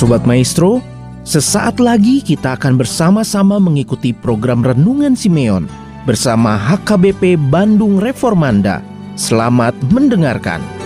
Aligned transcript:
Sobat 0.00 0.24
Maestro, 0.24 0.80
sesaat 1.28 1.76
lagi 1.76 2.24
kita 2.24 2.56
akan 2.56 2.80
bersama-sama 2.80 3.60
mengikuti 3.60 4.16
program 4.16 4.64
Renungan 4.64 5.12
Simeon 5.12 5.68
bersama 6.08 6.56
HKBP 6.56 7.36
Bandung 7.52 8.00
Reformanda. 8.00 8.80
Selamat 9.12 9.76
mendengarkan. 9.92 10.79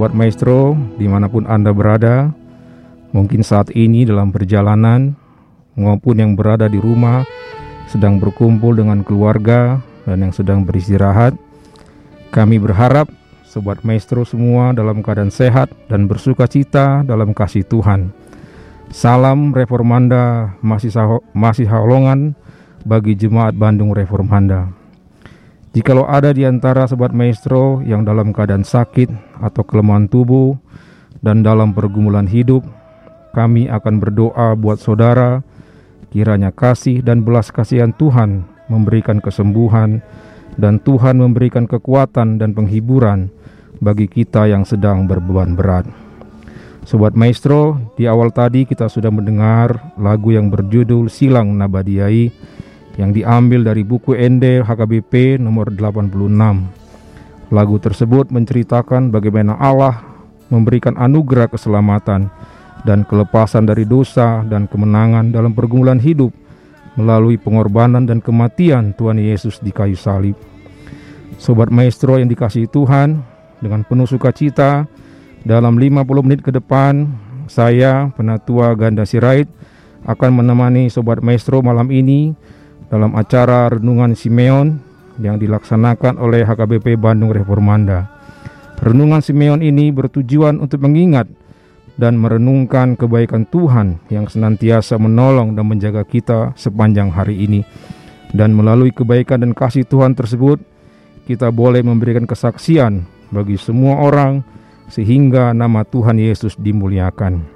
Sobat 0.00 0.16
Maestro 0.16 0.80
di 0.96 1.04
mana 1.04 1.28
pun 1.28 1.44
Anda 1.44 1.76
berada 1.76 2.32
Mungkin 3.12 3.44
saat 3.44 3.68
ini 3.76 4.08
dalam 4.08 4.32
perjalanan 4.32 5.12
Maupun 5.76 6.16
yang 6.16 6.32
berada 6.40 6.72
di 6.72 6.80
rumah 6.80 7.20
Sedang 7.84 8.16
berkumpul 8.16 8.80
dengan 8.80 9.04
keluarga 9.04 9.76
Dan 10.08 10.24
yang 10.24 10.32
sedang 10.32 10.64
beristirahat 10.64 11.36
Kami 12.32 12.56
berharap 12.56 13.12
Sobat 13.44 13.84
Maestro 13.84 14.24
semua 14.24 14.72
dalam 14.72 15.04
keadaan 15.04 15.28
sehat 15.28 15.68
Dan 15.84 16.08
bersuka 16.08 16.48
cita 16.48 17.04
dalam 17.04 17.36
kasih 17.36 17.68
Tuhan. 17.68 18.08
Salam 18.88 19.52
Reformanda 19.52 20.56
masih, 20.64 20.96
masih 21.36 21.68
halongan 21.68 22.32
bagi 22.88 23.12
Jemaat 23.20 23.52
Bandung 23.52 23.92
Reformanda 23.92 24.79
Jikalau 25.70 26.02
ada 26.02 26.34
di 26.34 26.42
antara 26.42 26.82
sobat 26.90 27.14
maestro 27.14 27.78
yang 27.86 28.02
dalam 28.02 28.34
keadaan 28.34 28.66
sakit 28.66 29.06
atau 29.38 29.62
kelemahan 29.62 30.10
tubuh 30.10 30.58
dan 31.22 31.46
dalam 31.46 31.70
pergumulan 31.70 32.26
hidup, 32.26 32.66
kami 33.30 33.70
akan 33.70 34.02
berdoa 34.02 34.58
buat 34.58 34.82
saudara, 34.82 35.46
kiranya 36.10 36.50
kasih 36.50 37.06
dan 37.06 37.22
belas 37.22 37.54
kasihan 37.54 37.94
Tuhan 37.94 38.42
memberikan 38.66 39.22
kesembuhan 39.22 40.02
dan 40.58 40.82
Tuhan 40.82 41.22
memberikan 41.22 41.70
kekuatan 41.70 42.42
dan 42.42 42.50
penghiburan 42.50 43.30
bagi 43.78 44.10
kita 44.10 44.50
yang 44.50 44.66
sedang 44.66 45.06
berbeban 45.06 45.54
berat. 45.54 45.86
Sobat 46.82 47.14
Maestro, 47.14 47.78
di 47.94 48.10
awal 48.10 48.34
tadi 48.34 48.66
kita 48.66 48.90
sudah 48.90 49.14
mendengar 49.14 49.94
lagu 49.94 50.34
yang 50.34 50.50
berjudul 50.50 51.06
Silang 51.06 51.54
Nabadiai 51.54 52.34
yang 52.98 53.14
diambil 53.14 53.62
dari 53.62 53.86
buku 53.86 54.16
Ende 54.18 54.64
HKBP 54.64 55.38
nomor 55.38 55.70
86. 55.70 56.10
Lagu 57.50 57.76
tersebut 57.82 58.30
menceritakan 58.30 59.10
bagaimana 59.10 59.58
Allah 59.58 60.02
memberikan 60.50 60.98
anugerah 60.98 61.50
keselamatan 61.50 62.30
dan 62.82 63.04
kelepasan 63.06 63.66
dari 63.68 63.86
dosa 63.86 64.42
dan 64.46 64.66
kemenangan 64.66 65.30
dalam 65.30 65.54
pergumulan 65.54 66.00
hidup 66.00 66.34
melalui 66.98 67.38
pengorbanan 67.38 68.06
dan 68.06 68.18
kematian 68.18 68.96
Tuhan 68.98 69.18
Yesus 69.20 69.62
di 69.62 69.70
kayu 69.70 69.94
salib. 69.94 70.34
Sobat 71.38 71.70
Maestro 71.70 72.18
yang 72.18 72.28
dikasihi 72.28 72.68
Tuhan, 72.68 73.22
dengan 73.62 73.86
penuh 73.86 74.04
sukacita, 74.04 74.84
dalam 75.46 75.78
50 75.80 76.26
menit 76.26 76.40
ke 76.44 76.52
depan, 76.52 77.08
saya, 77.48 78.12
Penatua 78.12 78.76
Ganda 78.76 79.08
Sirait, 79.08 79.48
akan 80.04 80.42
menemani 80.42 80.92
Sobat 80.92 81.24
Maestro 81.24 81.60
malam 81.64 81.88
ini 81.88 82.34
dalam 82.90 83.14
acara 83.14 83.70
Renungan 83.70 84.18
Simeon 84.18 84.82
yang 85.22 85.38
dilaksanakan 85.38 86.18
oleh 86.18 86.42
HKBP 86.42 86.98
Bandung 86.98 87.30
Reformanda. 87.30 88.10
Renungan 88.82 89.22
Simeon 89.22 89.62
ini 89.62 89.94
bertujuan 89.94 90.58
untuk 90.58 90.82
mengingat 90.82 91.30
dan 91.94 92.18
merenungkan 92.18 92.98
kebaikan 92.98 93.46
Tuhan 93.46 94.02
yang 94.10 94.26
senantiasa 94.26 94.98
menolong 94.98 95.54
dan 95.54 95.70
menjaga 95.70 96.02
kita 96.02 96.56
sepanjang 96.58 97.14
hari 97.14 97.46
ini. 97.46 97.62
Dan 98.34 98.56
melalui 98.56 98.90
kebaikan 98.90 99.44
dan 99.44 99.52
kasih 99.54 99.86
Tuhan 99.86 100.16
tersebut, 100.16 100.58
kita 101.28 101.52
boleh 101.54 101.84
memberikan 101.84 102.26
kesaksian 102.26 103.06
bagi 103.30 103.54
semua 103.60 104.02
orang 104.02 104.42
sehingga 104.90 105.54
nama 105.54 105.86
Tuhan 105.86 106.18
Yesus 106.18 106.58
dimuliakan. 106.58 107.46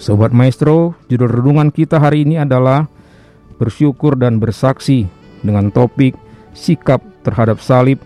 Sobat 0.00 0.32
Maestro, 0.32 0.96
judul 1.10 1.30
renungan 1.30 1.68
kita 1.74 2.00
hari 2.00 2.24
ini 2.24 2.40
adalah 2.40 2.88
bersyukur 3.62 4.18
dan 4.18 4.42
bersaksi 4.42 5.06
dengan 5.46 5.70
topik 5.70 6.18
sikap 6.50 6.98
terhadap 7.22 7.62
salib 7.62 8.02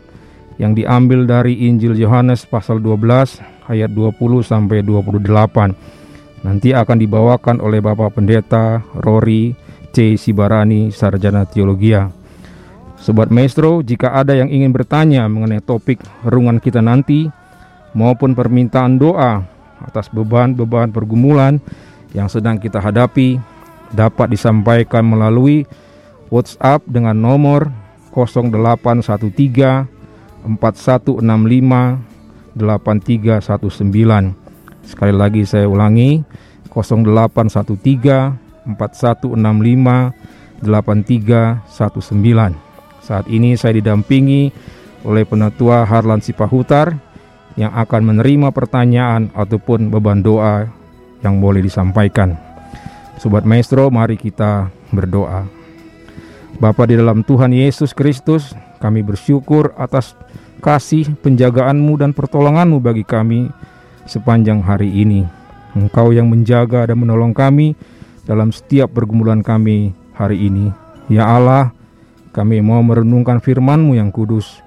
yang 0.60 0.76
diambil 0.76 1.24
dari 1.24 1.64
Injil 1.64 1.96
Yohanes 1.96 2.44
pasal 2.44 2.84
12 2.84 3.72
ayat 3.72 3.88
20 3.88 4.44
sampai 4.44 4.84
28. 4.84 6.44
Nanti 6.44 6.76
akan 6.76 6.96
dibawakan 7.00 7.64
oleh 7.64 7.80
Bapak 7.80 8.20
Pendeta 8.20 8.84
Rory 9.00 9.56
C. 9.96 10.20
Sibarani, 10.20 10.92
Sarjana 10.92 11.48
Teologia. 11.48 12.12
Sobat 13.00 13.32
Maestro, 13.32 13.80
jika 13.80 14.12
ada 14.12 14.36
yang 14.36 14.52
ingin 14.52 14.72
bertanya 14.72 15.24
mengenai 15.24 15.64
topik 15.64 16.04
renungan 16.20 16.60
kita 16.60 16.84
nanti 16.84 17.28
maupun 17.96 18.36
permintaan 18.36 19.00
doa 19.00 19.40
atas 19.80 20.12
beban-beban 20.12 20.92
pergumulan 20.92 21.60
yang 22.12 22.28
sedang 22.28 22.56
kita 22.56 22.80
hadapi 22.80 23.40
dapat 23.94 24.34
disampaikan 24.34 25.06
melalui 25.06 25.62
WhatsApp 26.30 26.86
dengan 26.90 27.18
nomor 27.18 27.70
0813 28.16 29.86
4165 30.46 31.98
8319. 32.56 34.32
Sekali 34.86 35.10
lagi 35.12 35.42
saya 35.44 35.68
ulangi 35.68 36.24
0813 36.72 38.78
4165 38.78 40.14
8319. 40.62 42.54
Saat 43.04 43.28
ini 43.30 43.54
saya 43.54 43.78
didampingi 43.78 44.50
oleh 45.06 45.22
penatua 45.22 45.86
Harlan 45.86 46.18
Sipahutar 46.18 46.98
yang 47.54 47.70
akan 47.72 48.02
menerima 48.14 48.50
pertanyaan 48.50 49.30
ataupun 49.32 49.88
beban 49.92 50.20
doa 50.20 50.66
yang 51.22 51.40
boleh 51.40 51.62
disampaikan. 51.62 52.36
Sobat 53.16 53.48
Maestro, 53.48 53.88
mari 53.88 54.20
kita 54.20 54.68
berdoa. 54.92 55.48
Bapa 56.60 56.84
di 56.84 57.00
dalam 57.00 57.24
Tuhan 57.24 57.48
Yesus 57.48 57.96
Kristus, 57.96 58.52
kami 58.76 59.00
bersyukur 59.00 59.72
atas 59.80 60.12
kasih, 60.60 61.16
penjagaanmu 61.24 61.96
dan 61.96 62.12
pertolonganmu 62.12 62.76
bagi 62.76 63.08
kami 63.08 63.48
sepanjang 64.04 64.60
hari 64.60 64.92
ini. 64.92 65.24
Engkau 65.72 66.12
yang 66.12 66.28
menjaga 66.28 66.84
dan 66.92 67.00
menolong 67.00 67.32
kami 67.32 67.72
dalam 68.28 68.52
setiap 68.52 68.92
pergumulan 68.92 69.40
kami 69.40 69.96
hari 70.12 70.52
ini. 70.52 70.68
Ya 71.08 71.24
Allah, 71.24 71.72
kami 72.36 72.60
mau 72.60 72.84
merenungkan 72.84 73.40
firman-Mu 73.40 73.96
yang 73.96 74.12
kudus. 74.12 74.60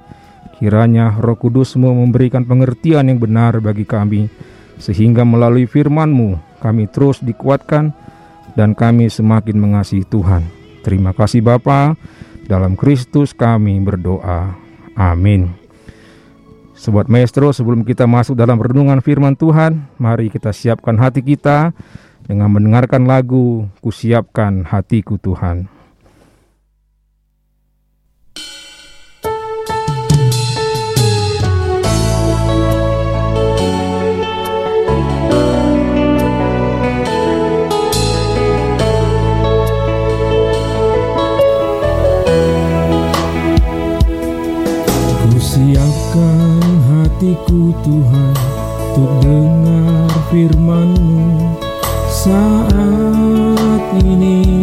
Kiranya 0.57 1.13
roh 1.21 1.37
kudus-Mu 1.37 2.01
memberikan 2.01 2.49
pengertian 2.49 3.13
yang 3.13 3.21
benar 3.21 3.61
bagi 3.61 3.85
kami, 3.85 4.25
sehingga 4.81 5.21
melalui 5.21 5.69
firman-Mu 5.69 6.61
kami 6.65 6.89
terus 6.89 7.21
dikuatkan 7.21 7.93
dan 8.53 8.77
kami 8.77 9.09
semakin 9.09 9.57
mengasihi 9.57 10.05
Tuhan. 10.07 10.45
Terima 10.81 11.11
kasih 11.11 11.43
Bapa, 11.43 11.97
dalam 12.49 12.73
Kristus 12.73 13.35
kami 13.35 13.77
berdoa. 13.83 14.55
Amin. 14.97 15.53
Sobat 16.79 17.11
Maestro, 17.11 17.51
sebelum 17.51 17.83
kita 17.83 18.07
masuk 18.07 18.39
dalam 18.39 18.55
renungan 18.55 19.03
firman 19.03 19.35
Tuhan, 19.35 19.83
mari 19.99 20.31
kita 20.31 20.55
siapkan 20.55 20.95
hati 20.95 21.19
kita 21.19 21.75
dengan 22.23 22.47
mendengarkan 22.55 23.03
lagu 23.03 23.67
Kusiapkan 23.83 24.63
Hatiku 24.63 25.19
Tuhan. 25.19 25.78
Hatiku 46.87 47.75
Tuhan 47.83 48.35
Untuk 48.95 49.11
dengar 49.23 50.11
firman-Mu. 50.31 51.55
Saat 52.07 53.83
ini 54.03 54.58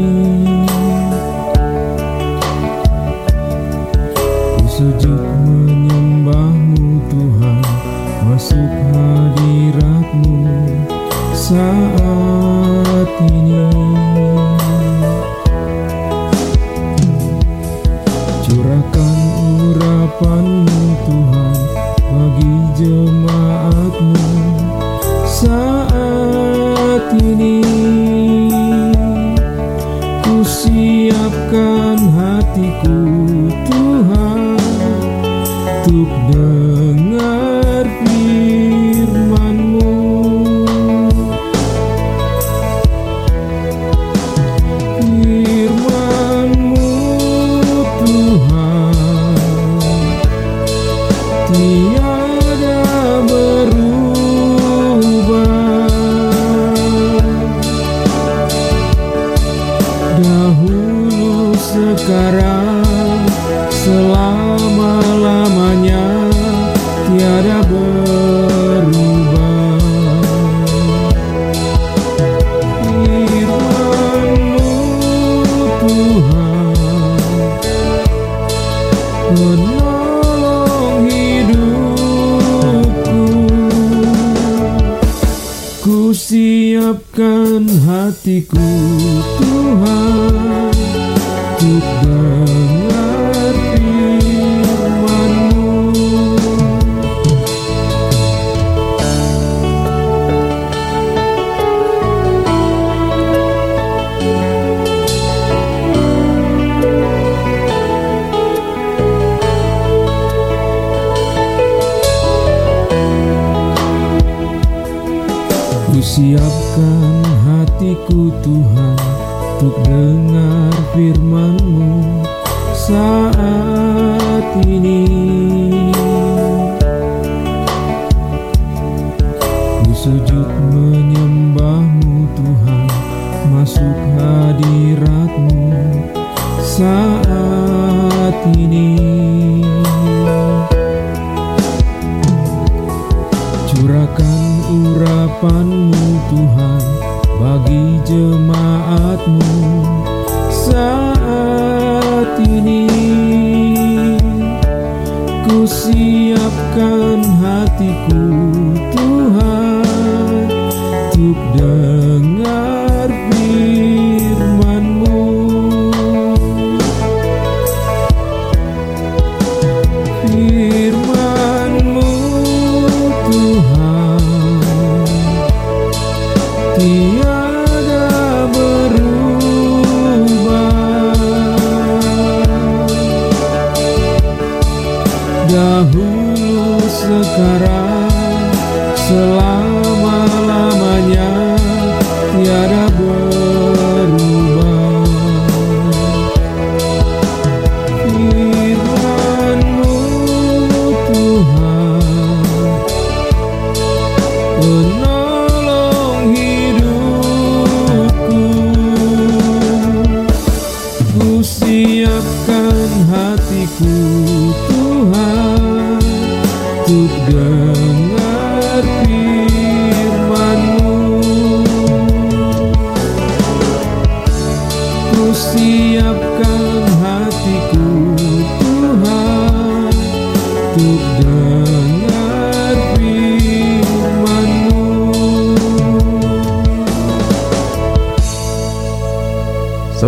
sekarang 61.96 62.65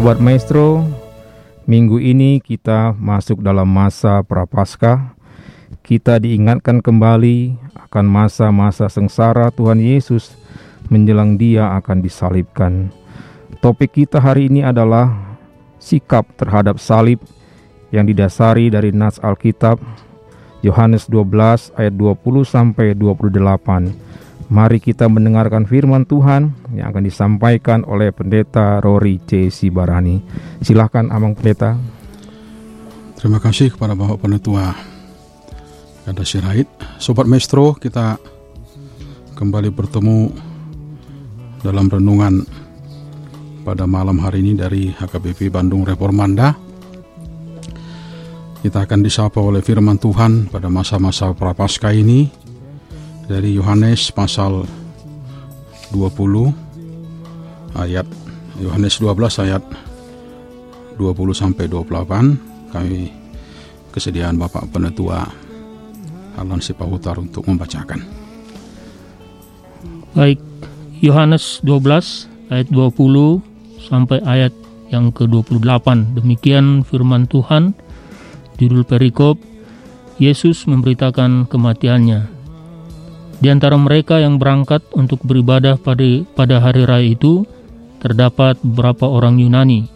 Sobat 0.09 0.25
Maestro, 0.25 0.89
minggu 1.69 2.01
ini 2.01 2.41
kita 2.41 2.97
masuk 2.97 3.45
dalam 3.45 3.69
masa 3.69 4.25
Prapaskah. 4.25 5.13
Kita 5.85 6.17
diingatkan 6.17 6.81
kembali 6.81 7.61
akan 7.77 8.09
masa-masa 8.09 8.89
sengsara 8.89 9.53
Tuhan 9.53 9.77
Yesus 9.77 10.33
menjelang 10.89 11.37
Dia 11.37 11.77
akan 11.77 12.01
disalibkan. 12.01 12.89
Topik 13.61 14.01
kita 14.01 14.17
hari 14.17 14.49
ini 14.49 14.65
adalah 14.65 15.13
sikap 15.77 16.25
terhadap 16.41 16.81
salib 16.81 17.21
yang 17.93 18.09
didasari 18.09 18.73
dari 18.73 18.97
nas 18.97 19.21
Alkitab 19.21 19.77
Yohanes 20.65 21.05
12 21.13 21.77
ayat 21.77 21.93
20 21.93 22.49
sampai 22.49 22.97
28. 22.97 24.08
Mari 24.49 24.81
kita 24.81 25.05
mendengarkan 25.13 25.69
firman 25.69 26.09
Tuhan 26.09 26.57
yang 26.73 26.89
akan 26.89 27.05
disampaikan 27.05 27.85
oleh 27.85 28.09
Pendeta 28.17 28.81
Rory 28.81 29.21
C. 29.29 29.53
Sibarani. 29.53 30.25
Silahkan 30.65 31.05
Amang 31.13 31.37
Pendeta. 31.37 31.77
Terima 33.21 33.45
kasih 33.45 33.69
kepada 33.77 33.93
Bapak 33.93 34.25
Penetua 34.25 34.73
Kada 36.09 36.25
Sirait. 36.25 36.65
Sobat 36.97 37.29
Maestro, 37.29 37.77
kita 37.77 38.17
kembali 39.37 39.69
bertemu 39.69 40.33
dalam 41.61 41.93
renungan 41.93 42.41
pada 43.69 43.85
malam 43.85 44.17
hari 44.25 44.41
ini 44.41 44.57
dari 44.57 44.89
HKBP 44.89 45.53
Bandung 45.53 45.85
Reformanda. 45.85 46.57
Kita 48.65 48.89
akan 48.89 49.05
disapa 49.05 49.45
oleh 49.45 49.61
firman 49.61 50.01
Tuhan 50.01 50.49
pada 50.49 50.73
masa-masa 50.73 51.37
prapaskah 51.37 51.93
ini 51.93 52.48
dari 53.29 53.53
Yohanes 53.61 54.09
pasal 54.09 54.65
20 55.93 57.77
ayat 57.77 58.09
Yohanes 58.57 58.97
12 58.97 59.45
ayat 59.45 59.63
20 60.97 61.37
sampai 61.37 61.69
28 61.69 62.73
kami 62.73 63.13
kesediaan 63.93 64.41
Bapak 64.41 64.73
Penetua 64.73 65.29
Alan 66.41 66.63
Sipahutar 66.63 67.19
untuk 67.21 67.45
membacakan. 67.45 68.01
Baik, 70.17 70.41
Yohanes 71.05 71.61
12 71.63 72.27
ayat 72.49 72.69
20 72.73 73.45
sampai 73.85 74.19
ayat 74.25 74.55
yang 74.89 75.13
ke-28. 75.13 76.17
Demikian 76.17 76.87
firman 76.87 77.29
Tuhan. 77.29 77.77
Judul 78.59 78.83
perikop 78.83 79.39
Yesus 80.19 80.67
memberitakan 80.67 81.47
kematiannya. 81.47 82.38
Di 83.39 83.49
antara 83.55 83.79
mereka 83.79 84.19
yang 84.19 84.43
berangkat 84.43 84.83
untuk 84.99 85.23
beribadah 85.23 85.79
pada 85.79 86.27
pada 86.35 86.59
hari 86.59 86.83
raya 86.83 87.15
itu 87.15 87.47
terdapat 88.03 88.59
beberapa 88.67 89.07
orang 89.07 89.39
Yunani. 89.39 89.87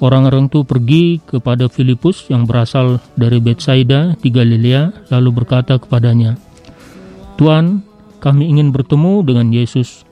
Orang-orang 0.00 0.48
itu 0.48 0.64
pergi 0.64 1.20
kepada 1.22 1.68
Filipus 1.68 2.26
yang 2.32 2.48
berasal 2.48 2.98
dari 3.14 3.38
Betsaida 3.38 4.16
di 4.18 4.32
Galilea 4.32 5.12
lalu 5.12 5.44
berkata 5.44 5.76
kepadanya, 5.76 6.40
"Tuan, 7.36 7.84
kami 8.18 8.48
ingin 8.48 8.72
bertemu 8.72 9.22
dengan 9.22 9.52
Yesus." 9.52 10.02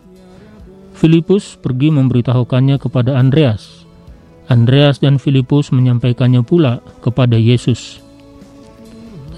Filipus 0.99 1.55
pergi 1.59 1.95
memberitahukannya 1.95 2.77
kepada 2.83 3.17
Andreas. 3.17 3.87
Andreas 4.51 4.99
dan 4.99 5.23
Filipus 5.23 5.71
menyampaikannya 5.71 6.43
pula 6.43 6.83
kepada 7.01 7.39
Yesus. 7.39 8.03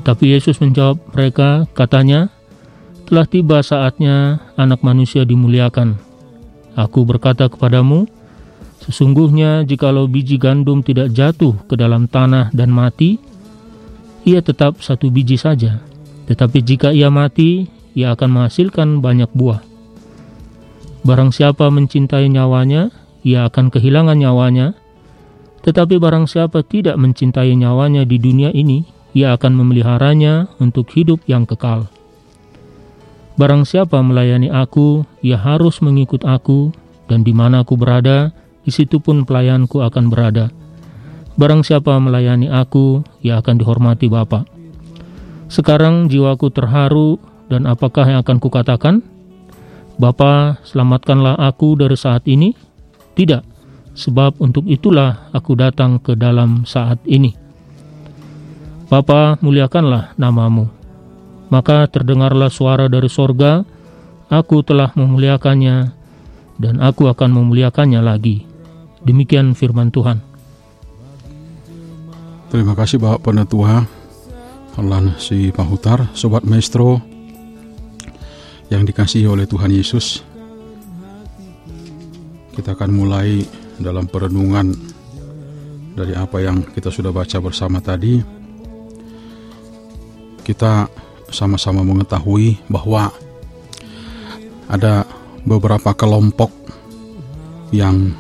Tetapi 0.00 0.24
Yesus 0.32 0.56
menjawab 0.64 0.96
mereka, 1.12 1.68
katanya, 1.76 2.32
telah 3.10 3.26
tiba 3.26 3.58
saatnya 3.58 4.38
anak 4.54 4.86
manusia 4.86 5.26
dimuliakan. 5.26 5.98
Aku 6.78 7.02
berkata 7.02 7.50
kepadamu, 7.50 8.06
sesungguhnya 8.86 9.66
jikalau 9.66 10.06
biji 10.06 10.38
gandum 10.38 10.78
tidak 10.86 11.10
jatuh 11.10 11.58
ke 11.66 11.74
dalam 11.74 12.06
tanah 12.06 12.54
dan 12.54 12.70
mati, 12.70 13.18
ia 14.22 14.38
tetap 14.38 14.78
satu 14.78 15.10
biji 15.10 15.34
saja. 15.34 15.82
Tetapi 16.30 16.62
jika 16.62 16.94
ia 16.94 17.10
mati, 17.10 17.66
ia 17.98 18.14
akan 18.14 18.30
menghasilkan 18.30 19.02
banyak 19.02 19.26
buah. 19.34 19.58
Barang 21.02 21.34
siapa 21.34 21.66
mencintai 21.66 22.30
nyawanya, 22.30 22.94
ia 23.26 23.50
akan 23.50 23.74
kehilangan 23.74 24.22
nyawanya. 24.22 24.78
Tetapi 25.66 25.98
barang 25.98 26.30
siapa 26.30 26.62
tidak 26.62 26.94
mencintai 26.94 27.58
nyawanya 27.58 28.06
di 28.06 28.22
dunia 28.22 28.54
ini, 28.54 28.86
ia 29.18 29.34
akan 29.34 29.58
memeliharanya 29.58 30.46
untuk 30.62 30.94
hidup 30.94 31.26
yang 31.26 31.42
kekal. 31.42 31.90
Barang 33.40 33.64
siapa 33.64 33.96
melayani 34.04 34.52
aku, 34.52 35.00
ia 35.24 35.40
harus 35.40 35.80
mengikut 35.80 36.28
aku, 36.28 36.76
dan 37.08 37.24
di 37.24 37.32
mana 37.32 37.64
aku 37.64 37.72
berada, 37.72 38.36
di 38.60 38.68
situ 38.68 39.00
pun 39.00 39.24
pelayanku 39.24 39.80
akan 39.80 40.12
berada. 40.12 40.52
Barang 41.40 41.64
siapa 41.64 41.96
melayani 41.96 42.52
aku, 42.52 43.00
ia 43.24 43.40
akan 43.40 43.56
dihormati 43.56 44.12
Bapa. 44.12 44.44
Sekarang 45.48 46.12
jiwaku 46.12 46.52
terharu, 46.52 47.16
dan 47.48 47.64
apakah 47.64 48.12
yang 48.12 48.20
akan 48.20 48.44
kukatakan? 48.44 49.00
Bapa, 49.96 50.60
selamatkanlah 50.60 51.40
aku 51.40 51.80
dari 51.80 51.96
saat 51.96 52.28
ini? 52.28 52.52
Tidak, 53.16 53.40
sebab 53.96 54.36
untuk 54.44 54.68
itulah 54.68 55.32
aku 55.32 55.56
datang 55.56 55.96
ke 55.96 56.12
dalam 56.12 56.68
saat 56.68 57.00
ini. 57.08 57.32
Bapa, 58.92 59.40
muliakanlah 59.40 60.12
namamu. 60.20 60.79
Maka 61.50 61.90
terdengarlah 61.90 62.48
suara 62.48 62.86
dari 62.86 63.10
sorga, 63.10 63.66
Aku 64.30 64.62
telah 64.62 64.94
memuliakannya 64.94 65.90
dan 66.62 66.78
aku 66.78 67.10
akan 67.10 67.34
memuliakannya 67.34 67.98
lagi. 67.98 68.46
Demikian 69.02 69.58
firman 69.58 69.90
Tuhan. 69.90 70.22
Terima 72.54 72.78
kasih 72.78 73.02
Bapak 73.02 73.26
Penetua 73.26 73.82
Allah 74.78 75.18
si 75.18 75.50
Pahutar, 75.50 76.14
Sobat 76.14 76.46
Maestro 76.46 77.02
yang 78.70 78.86
dikasihi 78.86 79.26
oleh 79.26 79.50
Tuhan 79.50 79.74
Yesus. 79.74 80.22
Kita 82.54 82.78
akan 82.78 82.90
mulai 82.94 83.42
dalam 83.82 84.06
perenungan 84.06 84.70
dari 85.98 86.14
apa 86.14 86.38
yang 86.38 86.62
kita 86.70 86.94
sudah 86.94 87.10
baca 87.10 87.42
bersama 87.42 87.82
tadi. 87.82 88.22
Kita 90.46 90.86
sama-sama 91.30 91.82
mengetahui 91.86 92.58
bahwa 92.70 93.10
ada 94.70 95.02
beberapa 95.42 95.94
kelompok 95.94 96.50
yang 97.74 98.14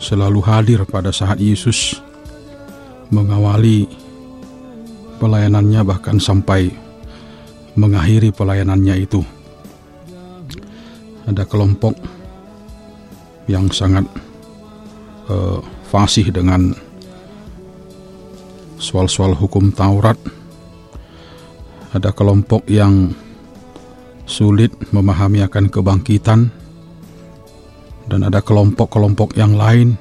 selalu 0.00 0.40
hadir 0.42 0.80
pada 0.88 1.12
saat 1.12 1.36
Yesus 1.38 2.00
mengawali 3.12 3.84
pelayanannya 5.20 5.82
bahkan 5.84 6.16
sampai 6.16 6.72
mengakhiri 7.76 8.32
pelayanannya 8.32 8.96
itu. 8.98 9.20
Ada 11.28 11.46
kelompok 11.46 11.94
yang 13.46 13.68
sangat 13.70 14.06
uh, 15.30 15.60
fasih 15.90 16.32
dengan 16.32 16.74
soal-soal 18.80 19.36
hukum 19.36 19.70
Taurat. 19.70 20.16
Ada 21.90 22.14
kelompok 22.14 22.66
yang 22.70 23.10
sulit 24.30 24.70
memahami 24.94 25.42
akan 25.42 25.66
kebangkitan 25.66 26.40
dan 28.06 28.20
ada 28.22 28.38
kelompok-kelompok 28.38 29.34
yang 29.34 29.58
lain 29.58 29.98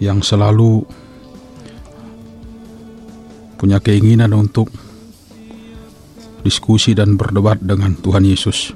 yang 0.00 0.20
selalu 0.20 0.84
punya 3.60 3.80
keinginan 3.80 4.32
untuk 4.32 4.72
diskusi 6.40 6.96
dan 6.96 7.20
berdebat 7.20 7.60
dengan 7.60 7.92
Tuhan 7.96 8.24
Yesus. 8.24 8.72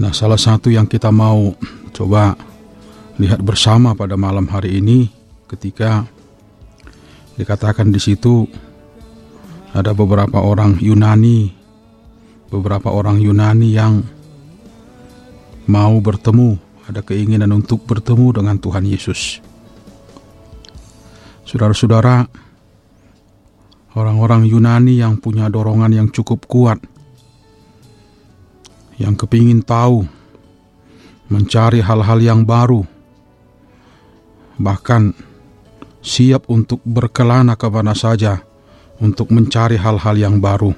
Nah, 0.00 0.12
salah 0.16 0.40
satu 0.40 0.72
yang 0.72 0.88
kita 0.88 1.12
mau 1.12 1.52
coba 1.92 2.32
lihat 3.20 3.44
bersama 3.44 3.92
pada 3.92 4.16
malam 4.16 4.48
hari 4.48 4.80
ini 4.80 5.10
ketika 5.50 6.06
dikatakan 7.36 7.90
di 7.92 8.00
situ 8.00 8.46
ada 9.76 9.92
beberapa 9.92 10.40
orang 10.40 10.80
Yunani 10.80 11.58
beberapa 12.48 12.88
orang 12.88 13.20
Yunani 13.20 13.68
yang 13.76 14.00
mau 15.68 16.00
bertemu, 16.00 16.56
ada 16.88 17.04
keinginan 17.04 17.52
untuk 17.52 17.84
bertemu 17.84 18.40
dengan 18.40 18.56
Tuhan 18.56 18.84
Yesus. 18.88 19.44
Saudara-saudara, 21.44 22.28
orang-orang 23.96 24.48
Yunani 24.48 25.00
yang 25.00 25.20
punya 25.20 25.48
dorongan 25.52 25.92
yang 25.92 26.08
cukup 26.08 26.48
kuat, 26.48 26.80
yang 28.96 29.12
kepingin 29.12 29.60
tahu, 29.60 30.08
mencari 31.28 31.84
hal-hal 31.84 32.18
yang 32.20 32.40
baru, 32.48 32.84
bahkan 34.56 35.12
siap 36.00 36.48
untuk 36.48 36.80
berkelana 36.88 37.60
ke 37.60 37.68
mana 37.68 37.92
saja 37.92 38.47
untuk 38.98 39.30
mencari 39.30 39.78
hal-hal 39.78 40.14
yang 40.18 40.42
baru. 40.42 40.74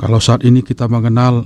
Kalau 0.00 0.16
saat 0.16 0.42
ini 0.48 0.64
kita 0.64 0.88
mengenal 0.88 1.44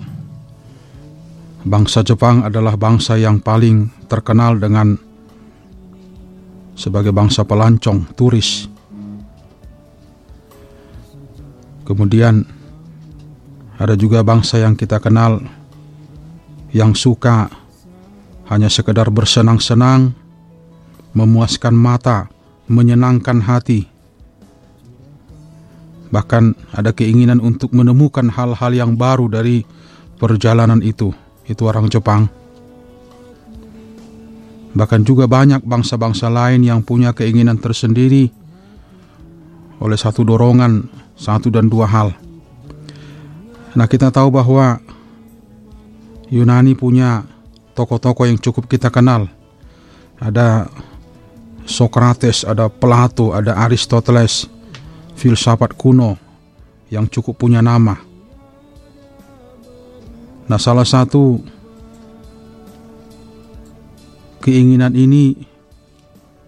bangsa 1.66 2.04
Jepang 2.06 2.46
adalah 2.46 2.78
bangsa 2.78 3.18
yang 3.18 3.42
paling 3.42 3.90
terkenal 4.06 4.60
dengan 4.60 4.94
sebagai 6.78 7.10
bangsa 7.10 7.42
pelancong, 7.42 8.14
turis. 8.14 8.70
Kemudian 11.84 12.46
ada 13.74 13.98
juga 13.98 14.22
bangsa 14.22 14.62
yang 14.62 14.78
kita 14.78 15.02
kenal 15.02 15.42
yang 16.70 16.94
suka 16.94 17.50
hanya 18.50 18.68
sekedar 18.68 19.08
bersenang-senang, 19.10 20.14
memuaskan 21.16 21.74
mata, 21.74 22.33
menyenangkan 22.70 23.44
hati 23.44 23.94
bahkan 26.14 26.54
ada 26.70 26.94
keinginan 26.94 27.42
untuk 27.42 27.74
menemukan 27.74 28.30
hal-hal 28.30 28.70
yang 28.70 28.94
baru 28.94 29.26
dari 29.26 29.66
perjalanan 30.14 30.78
itu. 30.78 31.10
Itu 31.50 31.66
orang 31.66 31.90
Jepang. 31.90 32.30
Bahkan 34.78 35.02
juga 35.02 35.26
banyak 35.26 35.66
bangsa-bangsa 35.66 36.30
lain 36.30 36.62
yang 36.62 36.86
punya 36.86 37.10
keinginan 37.10 37.58
tersendiri 37.58 38.30
oleh 39.82 39.98
satu 39.98 40.22
dorongan, 40.22 40.86
satu 41.18 41.50
dan 41.50 41.66
dua 41.66 41.90
hal. 41.90 42.14
Nah, 43.74 43.90
kita 43.90 44.14
tahu 44.14 44.30
bahwa 44.30 44.78
Yunani 46.30 46.78
punya 46.78 47.26
tokoh-tokoh 47.74 48.30
yang 48.30 48.38
cukup 48.38 48.70
kita 48.70 48.86
kenal. 48.86 49.26
Ada 50.22 50.70
Socrates, 51.64 52.44
ada 52.44 52.68
Plato, 52.68 53.32
ada 53.32 53.56
Aristoteles, 53.56 54.46
filsafat 55.16 55.72
kuno 55.74 56.20
yang 56.92 57.08
cukup 57.08 57.40
punya 57.40 57.64
nama. 57.64 57.96
Nah, 60.44 60.60
salah 60.60 60.84
satu 60.84 61.40
keinginan 64.44 64.92
ini 64.92 65.32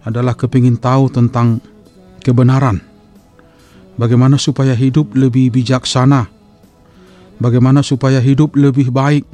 adalah 0.05 0.37
kepingin 0.37 0.77
tahu 0.77 1.09
tentang 1.09 1.57
kebenaran. 2.21 2.77
Bagaimana 3.97 4.37
supaya 4.37 4.77
hidup 4.77 5.17
lebih 5.17 5.49
bijaksana? 5.49 6.29
Bagaimana 7.41 7.81
supaya 7.81 8.21
hidup 8.21 8.53
lebih 8.53 8.93
baik, 8.93 9.25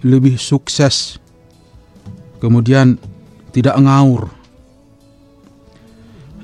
lebih 0.00 0.40
sukses? 0.40 1.20
Kemudian 2.40 2.96
tidak 3.52 3.76
ngaur, 3.76 4.32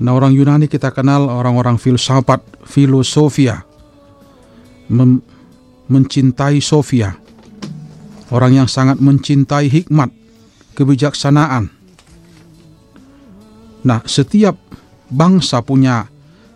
Nah 0.02 0.10
orang 0.10 0.34
Yunani 0.34 0.66
kita 0.66 0.90
kenal 0.90 1.30
orang-orang 1.30 1.78
filsafat, 1.78 2.42
filosofia, 2.66 3.62
mem 4.90 5.22
mencintai 5.84 6.64
Sofia, 6.64 7.12
orang 8.32 8.64
yang 8.64 8.68
sangat 8.68 8.98
mencintai 8.98 9.68
hikmat, 9.68 10.10
kebijaksanaan. 10.74 11.68
Nah 13.84 14.00
setiap 14.08 14.56
bangsa 15.12 15.60
punya 15.60 16.08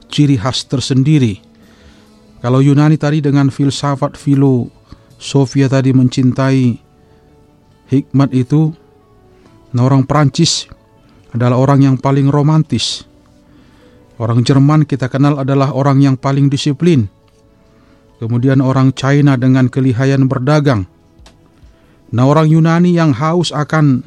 ciri 0.08 0.40
khas 0.40 0.64
tersendiri. 0.64 1.44
Kalau 2.40 2.64
Yunani 2.64 2.96
tadi 2.96 3.20
dengan 3.20 3.52
filsafat, 3.52 4.16
filosofia 4.16 5.68
tadi 5.68 5.92
mencintai 5.92 6.62
hikmat 7.92 8.30
itu, 8.32 8.72
nah 9.76 9.84
orang 9.84 10.08
Prancis 10.08 10.70
adalah 11.36 11.60
orang 11.60 11.84
yang 11.84 11.96
paling 12.00 12.32
romantis 12.32 13.07
Orang 14.18 14.42
Jerman 14.42 14.82
kita 14.82 15.06
kenal 15.06 15.38
adalah 15.38 15.70
orang 15.70 16.02
yang 16.02 16.16
paling 16.18 16.50
disiplin. 16.50 17.06
Kemudian 18.18 18.58
orang 18.58 18.90
China 18.98 19.38
dengan 19.38 19.70
kelihayan 19.70 20.26
berdagang. 20.26 20.90
Nah, 22.10 22.26
orang 22.26 22.50
Yunani 22.50 22.98
yang 22.98 23.14
haus 23.14 23.54
akan 23.54 24.02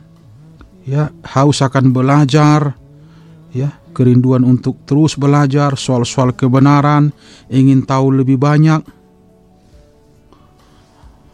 ya, 0.84 1.15
haus 1.24 1.63
akan 1.63 1.95
belajar, 1.95 2.76
ya, 3.56 3.80
kerinduan 3.95 4.43
untuk 4.43 4.84
terus 4.84 5.15
belajar 5.15 5.80
soal-soal 5.80 6.36
kebenaran, 6.36 7.15
ingin 7.47 7.88
tahu 7.88 8.12
lebih 8.12 8.36
banyak. 8.36 8.84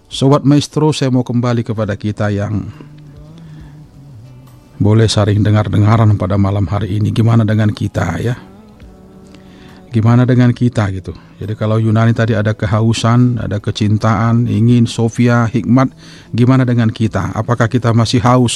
Sobat 0.08 0.46
Maestro, 0.46 0.94
saya 0.94 1.10
mau 1.10 1.26
kembali 1.26 1.66
kepada 1.66 1.98
kita 1.98 2.30
yang 2.30 2.70
boleh 4.78 5.10
saring 5.10 5.42
dengar-dengaran 5.42 6.14
pada 6.16 6.38
malam 6.38 6.70
hari 6.70 7.02
ini. 7.02 7.10
Gimana 7.10 7.42
dengan 7.42 7.74
kita 7.74 8.22
ya? 8.22 8.38
Gimana 9.88 10.28
dengan 10.28 10.52
kita 10.52 10.92
gitu? 10.92 11.16
Jadi 11.40 11.56
kalau 11.56 11.80
Yunani 11.80 12.12
tadi 12.12 12.36
ada 12.36 12.52
kehausan, 12.52 13.40
ada 13.40 13.58
kecintaan, 13.64 14.46
ingin 14.46 14.84
Sofia, 14.84 15.48
hikmat, 15.48 15.96
gimana 16.36 16.68
dengan 16.68 16.92
kita? 16.92 17.32
Apakah 17.32 17.72
kita 17.72 17.96
masih 17.96 18.20
haus 18.20 18.56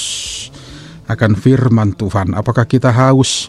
akan 1.07 1.39
firman 1.39 1.95
Tuhan? 1.95 2.35
Apakah 2.35 2.67
kita 2.67 2.91
haus 2.91 3.47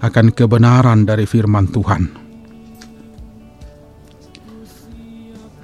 akan 0.00 0.32
kebenaran 0.32 1.04
dari 1.04 1.28
firman 1.28 1.68
Tuhan? 1.68 2.28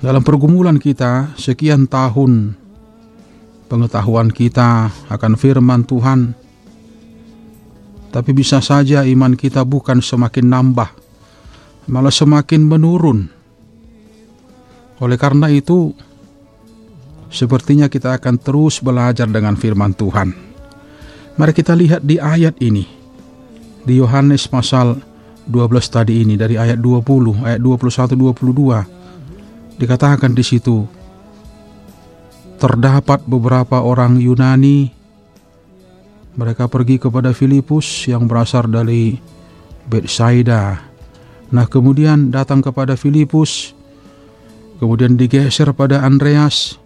Dalam 0.05 0.21
pergumulan 0.21 0.77
kita 0.77 1.33
sekian 1.33 1.89
tahun 1.89 2.61
pengetahuan 3.73 4.29
kita 4.29 4.93
akan 5.09 5.33
firman 5.41 5.89
Tuhan 5.89 6.37
tapi 8.13 8.31
bisa 8.31 8.63
saja 8.63 9.03
iman 9.03 9.35
kita 9.35 9.67
bukan 9.67 9.99
semakin 9.99 10.47
nambah 10.47 11.04
malah 11.91 12.13
semakin 12.13 12.65
menurun. 12.65 13.29
Oleh 15.03 15.19
karena 15.19 15.51
itu, 15.51 15.93
sepertinya 17.29 17.91
kita 17.91 18.17
akan 18.17 18.39
terus 18.39 18.79
belajar 18.79 19.27
dengan 19.27 19.59
firman 19.59 19.93
Tuhan. 19.93 20.33
Mari 21.35 21.53
kita 21.53 21.75
lihat 21.75 22.07
di 22.07 22.17
ayat 22.23 22.55
ini. 22.63 22.87
Di 23.85 24.01
Yohanes 24.01 24.49
pasal 24.49 24.97
12 25.45 25.93
tadi 25.93 26.25
ini 26.25 26.41
dari 26.41 26.57
ayat 26.57 26.81
20, 26.81 27.45
ayat 27.45 27.61
21 27.61 28.17
22 28.17 29.05
dikatakan 29.75 30.33
di 30.33 30.45
situ 30.47 30.87
terdapat 32.63 33.27
beberapa 33.27 33.83
orang 33.83 34.17
Yunani 34.17 34.89
mereka 36.35 36.67
pergi 36.67 36.99
kepada 36.99 37.31
Filipus 37.31 38.11
yang 38.11 38.27
berasal 38.27 38.67
dari 38.67 39.19
Betsaida. 39.87 40.94
Nah, 41.53 41.69
kemudian 41.69 42.33
datang 42.33 42.65
kepada 42.65 42.97
Filipus, 42.97 43.77
kemudian 44.81 45.19
digeser 45.19 45.75
pada 45.77 46.01
Andreas, 46.01 46.81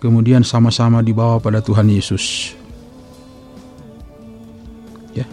kemudian 0.00 0.40
sama-sama 0.46 1.04
dibawa 1.04 1.36
pada 1.42 1.60
Tuhan 1.60 1.90
Yesus. 1.90 2.56
Ya. 5.12 5.28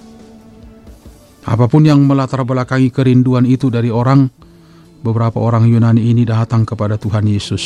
Apa 1.48 1.72
pun 1.72 1.88
yang 1.88 2.04
melatar 2.04 2.44
belakangi 2.44 2.92
kerinduan 2.92 3.48
itu 3.48 3.72
dari 3.72 3.88
orang, 3.88 4.28
beberapa 5.00 5.40
orang 5.40 5.70
Yunani 5.70 6.12
ini 6.12 6.28
datang 6.28 6.68
kepada 6.68 7.00
Tuhan 7.00 7.24
Yesus. 7.24 7.64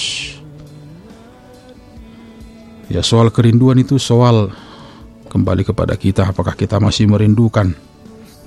Ya, 2.92 3.00
soal 3.02 3.32
kerinduan 3.32 3.80
itu 3.80 3.96
soal 3.96 4.52
kembali 5.32 5.64
kepada 5.64 5.96
kita 5.96 6.28
apakah 6.28 6.60
kita 6.60 6.76
masih 6.76 7.08
merindukan 7.08 7.72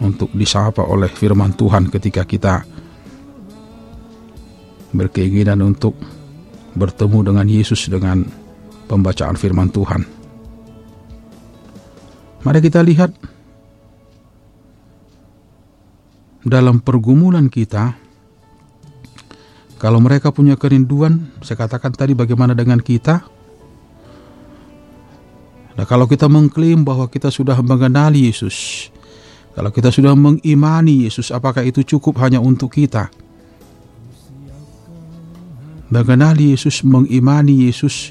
untuk 0.02 0.30
disapa 0.34 0.82
oleh 0.82 1.10
firman 1.10 1.54
Tuhan 1.54 1.90
ketika 1.92 2.26
kita 2.26 2.66
berkeinginan 4.94 5.62
untuk 5.62 5.94
bertemu 6.74 7.18
dengan 7.30 7.46
Yesus 7.46 7.86
dengan 7.86 8.26
pembacaan 8.86 9.38
firman 9.38 9.70
Tuhan. 9.70 10.02
Mari 12.44 12.60
kita 12.60 12.82
lihat 12.84 13.10
dalam 16.44 16.82
pergumulan 16.82 17.48
kita 17.48 18.04
kalau 19.84 20.00
mereka 20.00 20.32
punya 20.32 20.56
kerinduan, 20.56 21.28
saya 21.44 21.60
katakan 21.60 21.92
tadi 21.92 22.16
bagaimana 22.16 22.56
dengan 22.56 22.80
kita? 22.80 23.20
Nah, 25.76 25.84
kalau 25.84 26.08
kita 26.08 26.24
mengklaim 26.24 26.88
bahwa 26.88 27.04
kita 27.10 27.28
sudah 27.28 27.60
mengenali 27.60 28.30
Yesus, 28.32 28.88
kalau 29.54 29.70
kita 29.70 29.94
sudah 29.94 30.18
mengimani 30.18 31.06
Yesus, 31.06 31.30
apakah 31.30 31.62
itu 31.62 31.86
cukup 31.86 32.18
hanya 32.26 32.42
untuk 32.42 32.74
kita? 32.74 33.06
Mengenali 35.94 36.50
Yesus, 36.50 36.82
mengimani 36.82 37.70
Yesus, 37.70 38.10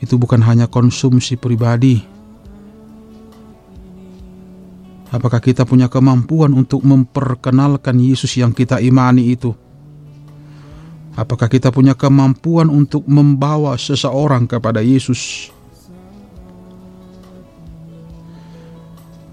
itu 0.00 0.16
bukan 0.16 0.40
hanya 0.40 0.64
konsumsi 0.64 1.36
pribadi. 1.36 2.00
Apakah 5.12 5.44
kita 5.44 5.68
punya 5.68 5.92
kemampuan 5.92 6.56
untuk 6.56 6.80
memperkenalkan 6.88 8.00
Yesus 8.00 8.32
yang 8.40 8.56
kita 8.56 8.80
imani 8.80 9.36
itu? 9.36 9.52
Apakah 11.16 11.52
kita 11.52 11.68
punya 11.68 11.92
kemampuan 11.92 12.72
untuk 12.72 13.04
membawa 13.04 13.76
seseorang 13.76 14.48
kepada 14.48 14.80
Yesus? 14.80 15.52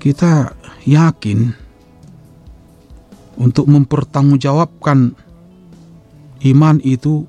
kita 0.03 0.51
yakin 0.83 1.55
untuk 3.37 3.65
mempertanggungjawabkan 3.65 5.17
iman 6.43 6.77
itu 6.83 7.25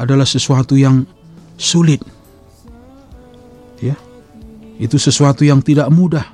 adalah 0.00 0.24
sesuatu 0.24 0.78
yang 0.78 1.04
sulit. 1.60 2.00
Ya. 3.80 3.96
Itu 4.80 4.96
sesuatu 4.96 5.44
yang 5.44 5.60
tidak 5.60 5.92
mudah. 5.92 6.24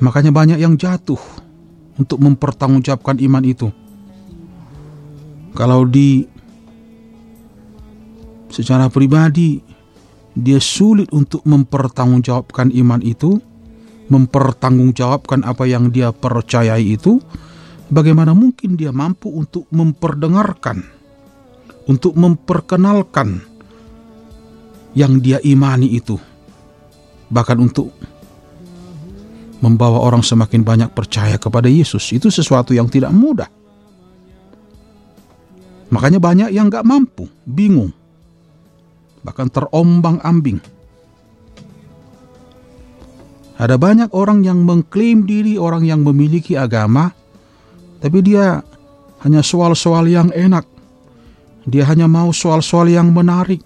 Makanya 0.00 0.32
banyak 0.32 0.56
yang 0.56 0.80
jatuh 0.80 1.20
untuk 2.00 2.24
mempertanggungjawabkan 2.24 3.20
iman 3.20 3.44
itu. 3.44 3.68
Kalau 5.52 5.84
di 5.84 6.24
secara 8.48 8.88
pribadi 8.88 9.60
dia 10.32 10.56
sulit 10.56 11.12
untuk 11.12 11.44
mempertanggungjawabkan 11.44 12.72
iman 12.80 13.04
itu, 13.04 13.36
mempertanggungjawabkan 14.10 15.46
apa 15.46 15.64
yang 15.70 15.88
dia 15.94 16.10
percayai 16.10 16.98
itu, 16.98 17.22
bagaimana 17.88 18.34
mungkin 18.34 18.74
dia 18.74 18.90
mampu 18.90 19.30
untuk 19.30 19.70
memperdengarkan, 19.70 20.82
untuk 21.86 22.18
memperkenalkan 22.18 23.40
yang 24.98 25.22
dia 25.22 25.38
imani 25.46 25.94
itu, 25.94 26.18
bahkan 27.30 27.56
untuk 27.62 27.94
membawa 29.62 30.02
orang 30.02 30.26
semakin 30.26 30.66
banyak 30.66 30.90
percaya 30.90 31.38
kepada 31.38 31.70
Yesus. 31.70 32.10
Itu 32.10 32.28
sesuatu 32.28 32.74
yang 32.74 32.90
tidak 32.90 33.14
mudah. 33.14 33.48
Makanya 35.90 36.22
banyak 36.22 36.50
yang 36.54 36.70
gak 36.70 36.86
mampu, 36.86 37.26
bingung 37.46 37.94
bahkan 39.20 39.52
terombang-ambing. 39.52 40.60
Ada 43.60 43.76
banyak 43.76 44.16
orang 44.16 44.40
yang 44.40 44.64
mengklaim 44.64 45.28
diri 45.28 45.60
orang 45.60 45.84
yang 45.84 46.00
memiliki 46.00 46.56
agama, 46.56 47.12
tapi 48.00 48.24
dia 48.24 48.64
hanya 49.20 49.44
soal-soal 49.44 50.08
yang 50.08 50.32
enak. 50.32 50.64
Dia 51.68 51.84
hanya 51.92 52.08
mau 52.08 52.32
soal-soal 52.32 52.88
yang 52.88 53.12
menarik. 53.12 53.60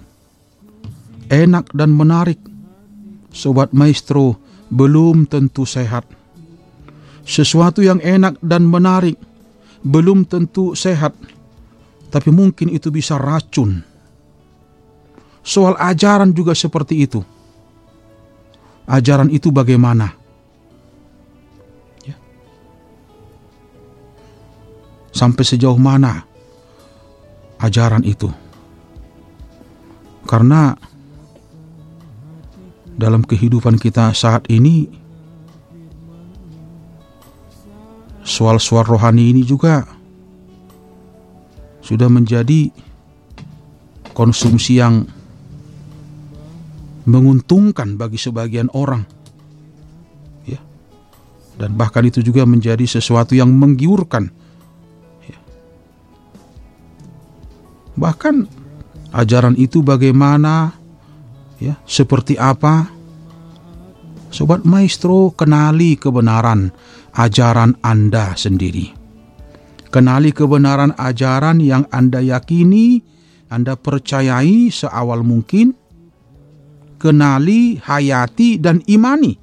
Enak 1.30 1.70
dan 1.70 1.94
menarik. 1.94 2.42
Sobat 3.30 3.70
maestro, 3.70 4.34
belum 4.66 5.30
tentu 5.30 5.62
sehat. 5.62 6.02
Sesuatu 7.22 7.78
yang 7.78 8.02
enak 8.02 8.42
dan 8.42 8.66
menarik 8.66 9.14
belum 9.86 10.26
tentu 10.26 10.74
sehat, 10.74 11.14
tapi 12.10 12.34
mungkin 12.34 12.68
itu 12.68 12.90
bisa 12.90 13.14
racun 13.14 13.94
Soal 15.44 15.76
ajaran 15.76 16.32
juga 16.32 16.56
seperti 16.56 17.04
itu. 17.04 17.20
Ajaran 18.84 19.32
itu 19.32 19.48
bagaimana? 19.48 20.12
Ya. 22.04 22.16
Sampai 25.08 25.44
sejauh 25.44 25.80
mana 25.80 26.28
ajaran 27.56 28.04
itu? 28.04 28.28
Karena 30.28 30.76
dalam 32.94 33.24
kehidupan 33.24 33.80
kita 33.80 34.14
saat 34.14 34.46
ini 34.52 34.86
soal-soal 38.24 38.88
rohani 38.88 39.34
ini 39.34 39.42
juga 39.44 39.84
sudah 41.84 42.08
menjadi 42.08 42.72
konsumsi 44.16 44.80
yang 44.80 45.04
menguntungkan 47.04 47.96
bagi 48.00 48.16
sebagian 48.16 48.72
orang. 48.72 49.04
Ya. 50.48 50.60
Dan 51.60 51.76
bahkan 51.76 52.04
itu 52.04 52.24
juga 52.24 52.44
menjadi 52.48 52.84
sesuatu 52.84 53.36
yang 53.36 53.52
menggiurkan. 53.52 54.32
Ya. 55.28 55.38
Bahkan 57.96 58.34
ajaran 59.14 59.54
itu 59.56 59.84
bagaimana 59.84 60.74
ya, 61.60 61.76
seperti 61.84 62.40
apa? 62.40 62.90
Sobat 64.34 64.66
maestro, 64.66 65.30
kenali 65.30 65.94
kebenaran 65.94 66.74
ajaran 67.14 67.78
Anda 67.80 68.34
sendiri. 68.34 68.90
Kenali 69.94 70.34
kebenaran 70.34 70.90
ajaran 70.98 71.62
yang 71.62 71.86
Anda 71.94 72.18
yakini, 72.18 72.98
Anda 73.46 73.78
percayai 73.78 74.74
seawal 74.74 75.22
mungkin, 75.22 75.78
kenali, 77.04 77.76
hayati, 77.84 78.56
dan 78.56 78.80
imani. 78.88 79.36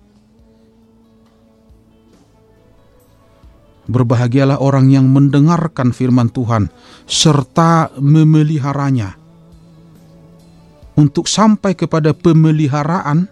Berbahagialah 3.85 4.57
orang 4.57 4.89
yang 4.89 5.05
mendengarkan 5.13 5.93
firman 5.93 6.33
Tuhan 6.33 6.73
serta 7.05 7.93
memeliharanya. 8.01 9.13
Untuk 10.97 11.29
sampai 11.29 11.77
kepada 11.77 12.17
pemeliharaan, 12.17 13.29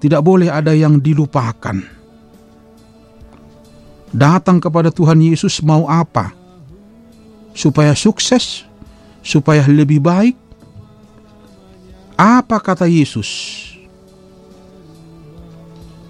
tidak 0.00 0.24
boleh 0.24 0.48
ada 0.48 0.72
yang 0.72 0.96
dilupakan. 0.96 1.76
Datang 4.14 4.62
kepada 4.62 4.88
Tuhan 4.94 5.18
Yesus 5.20 5.60
mau 5.60 5.90
apa? 5.90 6.30
Supaya 7.52 7.92
sukses, 7.98 8.62
supaya 9.24 9.66
lebih 9.66 9.98
baik, 9.98 10.43
apa 12.14 12.62
kata 12.62 12.86
Yesus? 12.86 13.60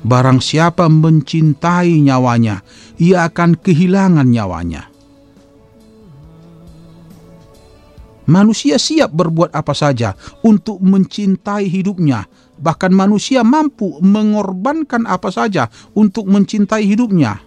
Barang 0.05 0.37
siapa 0.45 0.85
mencintai 0.93 1.97
nyawanya, 2.05 2.61
ia 3.01 3.25
akan 3.25 3.57
kehilangan 3.57 4.29
nyawanya. 4.29 4.93
Manusia 8.25 8.81
siap 8.81 9.13
berbuat 9.13 9.53
apa 9.53 9.77
saja 9.77 10.17
untuk 10.41 10.81
mencintai 10.81 11.69
hidupnya. 11.69 12.25
Bahkan 12.57 12.93
manusia 12.93 13.45
mampu 13.45 14.01
mengorbankan 14.01 15.05
apa 15.05 15.29
saja 15.29 15.69
untuk 15.93 16.29
mencintai 16.33 16.89
hidupnya. 16.89 17.41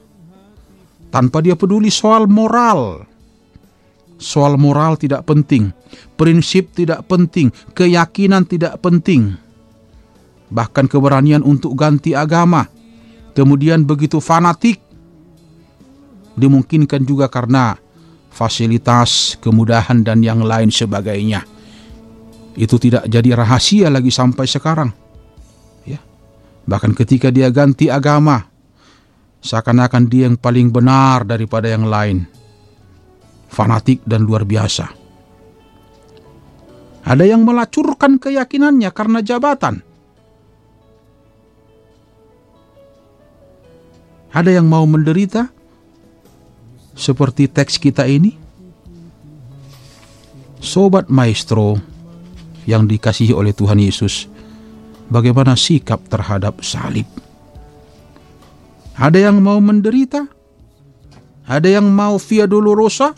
Tanpa 1.09 1.41
dia 1.41 1.57
peduli 1.57 1.89
soal 1.89 2.29
moral. 2.29 3.09
Soal 4.17 4.57
moral 4.57 4.97
tidak 4.97 5.29
penting, 5.29 5.69
prinsip 6.17 6.73
tidak 6.73 7.05
penting, 7.05 7.53
keyakinan 7.77 8.49
tidak 8.49 8.81
penting. 8.81 9.37
Bahkan 10.49 10.89
keberanian 10.89 11.45
untuk 11.45 11.77
ganti 11.77 12.17
agama. 12.17 12.65
Kemudian 13.37 13.85
begitu 13.85 14.17
fanatik. 14.17 14.81
Dimungkinkan 16.33 17.05
juga 17.05 17.29
karena 17.29 17.77
fasilitas, 18.33 19.37
kemudahan 19.37 20.01
dan 20.01 20.25
yang 20.25 20.41
lain 20.41 20.73
sebagainya. 20.73 21.45
Itu 22.57 22.81
tidak 22.81 23.05
jadi 23.05 23.37
rahasia 23.37 23.93
lagi 23.93 24.09
sampai 24.09 24.45
sekarang. 24.49 24.89
Ya. 25.85 26.01
Bahkan 26.65 26.97
ketika 26.97 27.29
dia 27.29 27.53
ganti 27.53 27.89
agama, 27.89 28.49
seakan-akan 29.45 30.09
dia 30.09 30.25
yang 30.29 30.37
paling 30.37 30.73
benar 30.73 31.21
daripada 31.25 31.69
yang 31.69 31.85
lain. 31.85 32.36
Fanatik 33.47 34.03
dan 34.03 34.27
luar 34.27 34.43
biasa. 34.43 34.91
Ada 37.07 37.23
yang 37.23 37.47
melacurkan 37.47 38.19
keyakinannya 38.19 38.91
karena 38.91 39.23
jabatan. 39.23 39.79
Ada 44.35 44.59
yang 44.59 44.67
mau 44.67 44.83
menderita 44.83 45.47
seperti 46.91 47.47
teks 47.47 47.79
kita 47.79 48.03
ini? 48.05 48.35
Sobat 50.59 51.07
maestro 51.07 51.79
yang 52.67 52.83
dikasihi 52.85 53.31
oleh 53.31 53.55
Tuhan 53.55 53.79
Yesus, 53.79 54.27
bagaimana 55.07 55.55
sikap 55.55 56.03
terhadap 56.11 56.59
salib? 56.59 57.07
Ada 58.99 59.31
yang 59.31 59.39
mau 59.39 59.63
menderita? 59.63 60.27
Ada 61.47 61.79
yang 61.79 61.87
mau 61.87 62.19
via 62.19 62.43
dolorosa? 62.43 63.15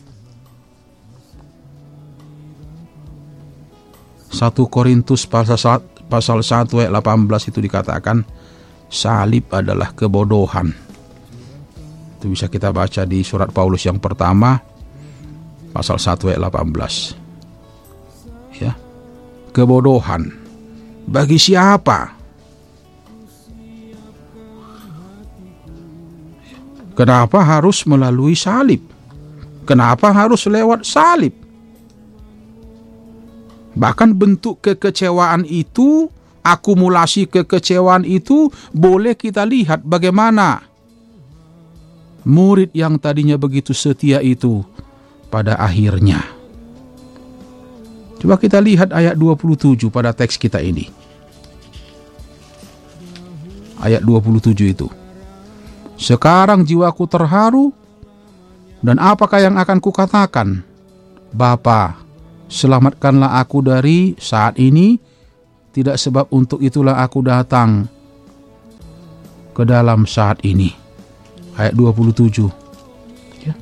1 4.30 4.54
Korintus 4.70 5.26
pasal 5.26 5.58
1 5.58 6.10
pasal 6.10 6.42
1 6.42 6.70
ayat 6.82 6.94
18 6.94 7.50
itu 7.50 7.60
dikatakan 7.62 8.26
salib 8.90 9.46
adalah 9.54 9.94
kebodohan 9.94 10.90
itu 12.20 12.36
bisa 12.36 12.52
kita 12.52 12.76
baca 12.76 13.08
di 13.08 13.24
surat 13.24 13.48
Paulus 13.56 13.88
yang 13.88 13.96
pertama 13.96 14.60
pasal 15.72 15.96
1 15.96 16.36
ayat 16.36 16.52
18. 16.52 18.60
Ya. 18.60 18.76
Kebodohan 19.56 20.28
bagi 21.08 21.40
siapa? 21.40 22.12
Kenapa 26.92 27.40
harus 27.40 27.88
melalui 27.88 28.36
salib? 28.36 28.84
Kenapa 29.64 30.12
harus 30.12 30.44
lewat 30.44 30.84
salib? 30.84 31.32
Bahkan 33.80 34.12
bentuk 34.12 34.60
kekecewaan 34.60 35.48
itu, 35.48 36.12
akumulasi 36.44 37.32
kekecewaan 37.32 38.04
itu 38.04 38.52
boleh 38.76 39.16
kita 39.16 39.48
lihat 39.48 39.88
bagaimana 39.88 40.68
murid 42.28 42.76
yang 42.76 43.00
tadinya 43.00 43.40
begitu 43.40 43.72
setia 43.72 44.20
itu 44.20 44.68
pada 45.32 45.56
akhirnya. 45.56 46.20
Coba 48.20 48.36
kita 48.36 48.60
lihat 48.60 48.92
ayat 48.92 49.16
27 49.16 49.88
pada 49.88 50.12
teks 50.12 50.36
kita 50.36 50.60
ini. 50.60 50.92
Ayat 53.80 54.04
27 54.04 54.76
itu. 54.76 54.92
Sekarang 55.96 56.68
jiwaku 56.68 57.08
terharu 57.08 57.72
dan 58.84 59.00
apakah 59.00 59.40
yang 59.40 59.56
akan 59.56 59.80
kukatakan? 59.80 60.68
Bapa, 61.32 62.09
selamatkanlah 62.50 63.40
aku 63.40 63.62
dari 63.62 64.18
saat 64.18 64.58
ini, 64.58 64.98
tidak 65.72 66.02
sebab 66.02 66.28
untuk 66.34 66.60
itulah 66.60 67.00
aku 67.00 67.22
datang 67.22 67.86
ke 69.54 69.64
dalam 69.64 70.04
saat 70.10 70.42
ini 70.44 70.74
ayat 71.60 71.76
27. 71.78 72.50
Ya. 73.46 73.54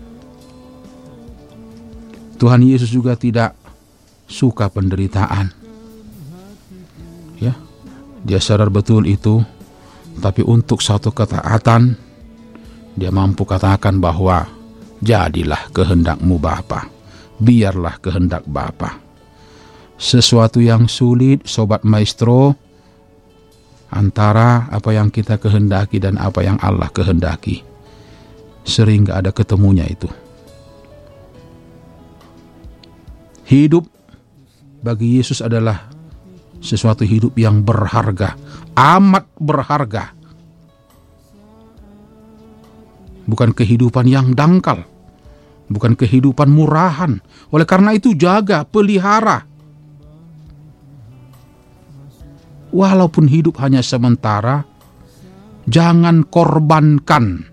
Tuhan 2.39 2.61
Yesus 2.63 2.89
juga 2.93 3.17
tidak 3.19 3.57
suka 4.29 4.71
penderitaan. 4.71 5.49
Ya. 7.41 7.53
Dia 8.21 8.39
sadar 8.41 8.69
betul 8.69 9.09
itu, 9.09 9.41
tapi 10.23 10.41
untuk 10.41 10.81
satu 10.81 11.13
ketaatan 11.13 11.97
dia 12.97 13.13
mampu 13.13 13.45
katakan 13.45 14.01
bahwa 14.01 14.49
jadilah 15.05 15.69
kehendakmu 15.69 16.41
Bapa, 16.41 16.89
biarlah 17.41 17.97
kehendak 18.01 18.45
Bapa. 18.45 18.97
Sesuatu 19.97 20.61
yang 20.61 20.85
sulit, 20.85 21.45
sobat 21.49 21.81
maestro, 21.81 22.53
antara 23.89 24.67
apa 24.69 24.93
yang 24.93 25.09
kita 25.09 25.39
kehendaki 25.39 25.97
dan 25.97 26.19
apa 26.19 26.43
yang 26.43 26.59
Allah 26.59 26.91
kehendaki 26.91 27.63
sering 28.67 29.07
gak 29.07 29.23
ada 29.23 29.31
ketemunya 29.31 29.87
itu. 29.87 30.11
Hidup 33.47 33.87
bagi 34.83 35.23
Yesus 35.23 35.39
adalah 35.39 35.87
sesuatu 36.59 37.07
hidup 37.07 37.31
yang 37.39 37.63
berharga, 37.63 38.35
amat 38.75 39.23
berharga. 39.39 40.11
Bukan 43.27 43.55
kehidupan 43.55 44.07
yang 44.07 44.35
dangkal, 44.35 44.83
bukan 45.67 45.93
kehidupan 45.95 46.47
murahan. 46.51 47.19
Oleh 47.51 47.67
karena 47.67 47.95
itu 47.95 48.15
jaga, 48.17 48.67
pelihara. 48.67 49.47
Walaupun 52.71 53.31
hidup 53.31 53.57
hanya 53.63 53.79
sementara, 53.79 54.67
jangan 55.65 56.27
korbankan 56.27 57.47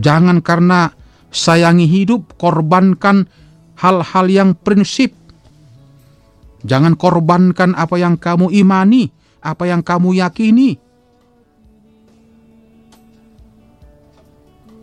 Jangan 0.00 0.40
karena 0.40 0.92
sayangi 1.28 1.84
hidup, 1.84 2.38
korbankan 2.40 3.28
hal-hal 3.76 4.26
yang 4.30 4.50
prinsip. 4.56 5.12
Jangan 6.62 6.94
korbankan 6.94 7.74
apa 7.74 7.98
yang 7.98 8.16
kamu 8.16 8.54
imani, 8.54 9.10
apa 9.42 9.66
yang 9.68 9.82
kamu 9.82 10.22
yakini. 10.22 10.78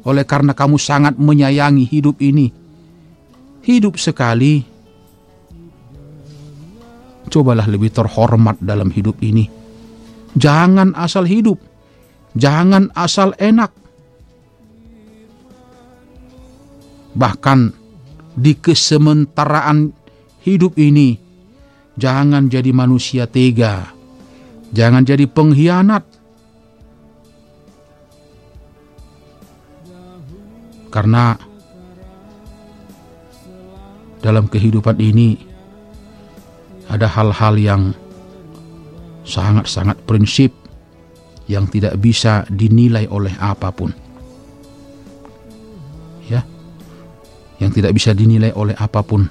Oleh 0.07 0.23
karena 0.23 0.55
kamu 0.55 0.79
sangat 0.79 1.19
menyayangi 1.19 1.83
hidup 1.83 2.23
ini, 2.23 2.51
hidup 3.67 3.99
sekali, 3.99 4.63
cobalah 7.27 7.67
lebih 7.67 7.91
terhormat 7.91 8.57
dalam 8.63 8.89
hidup 8.89 9.19
ini. 9.19 9.47
Jangan 10.39 10.95
asal 10.95 11.27
hidup, 11.27 11.59
jangan 12.37 12.87
asal 12.95 13.35
enak, 13.35 13.75
bahkan 17.17 17.75
di 18.39 18.55
kesementaraan 18.55 19.91
hidup 20.47 20.79
ini 20.79 21.19
jangan 21.99 22.47
jadi 22.47 22.71
manusia 22.71 23.27
tega. 23.27 23.91
Jangan 24.69 25.03
jadi 25.03 25.25
pengkhianat 25.27 26.05
karena 30.89 31.37
dalam 34.19 34.49
kehidupan 34.49 34.99
ini 34.99 35.39
ada 36.89 37.05
hal-hal 37.07 37.55
yang 37.55 37.81
sangat-sangat 39.23 39.95
prinsip 40.09 40.51
yang 41.49 41.65
tidak 41.69 41.97
bisa 42.01 42.45
dinilai 42.49 43.05
oleh 43.09 43.33
apa 43.37 43.69
pun. 43.73 44.09
yang 47.59 47.71
tidak 47.75 47.91
bisa 47.91 48.15
dinilai 48.15 48.55
oleh 48.55 48.73
apa 48.79 49.03
pun. 49.03 49.27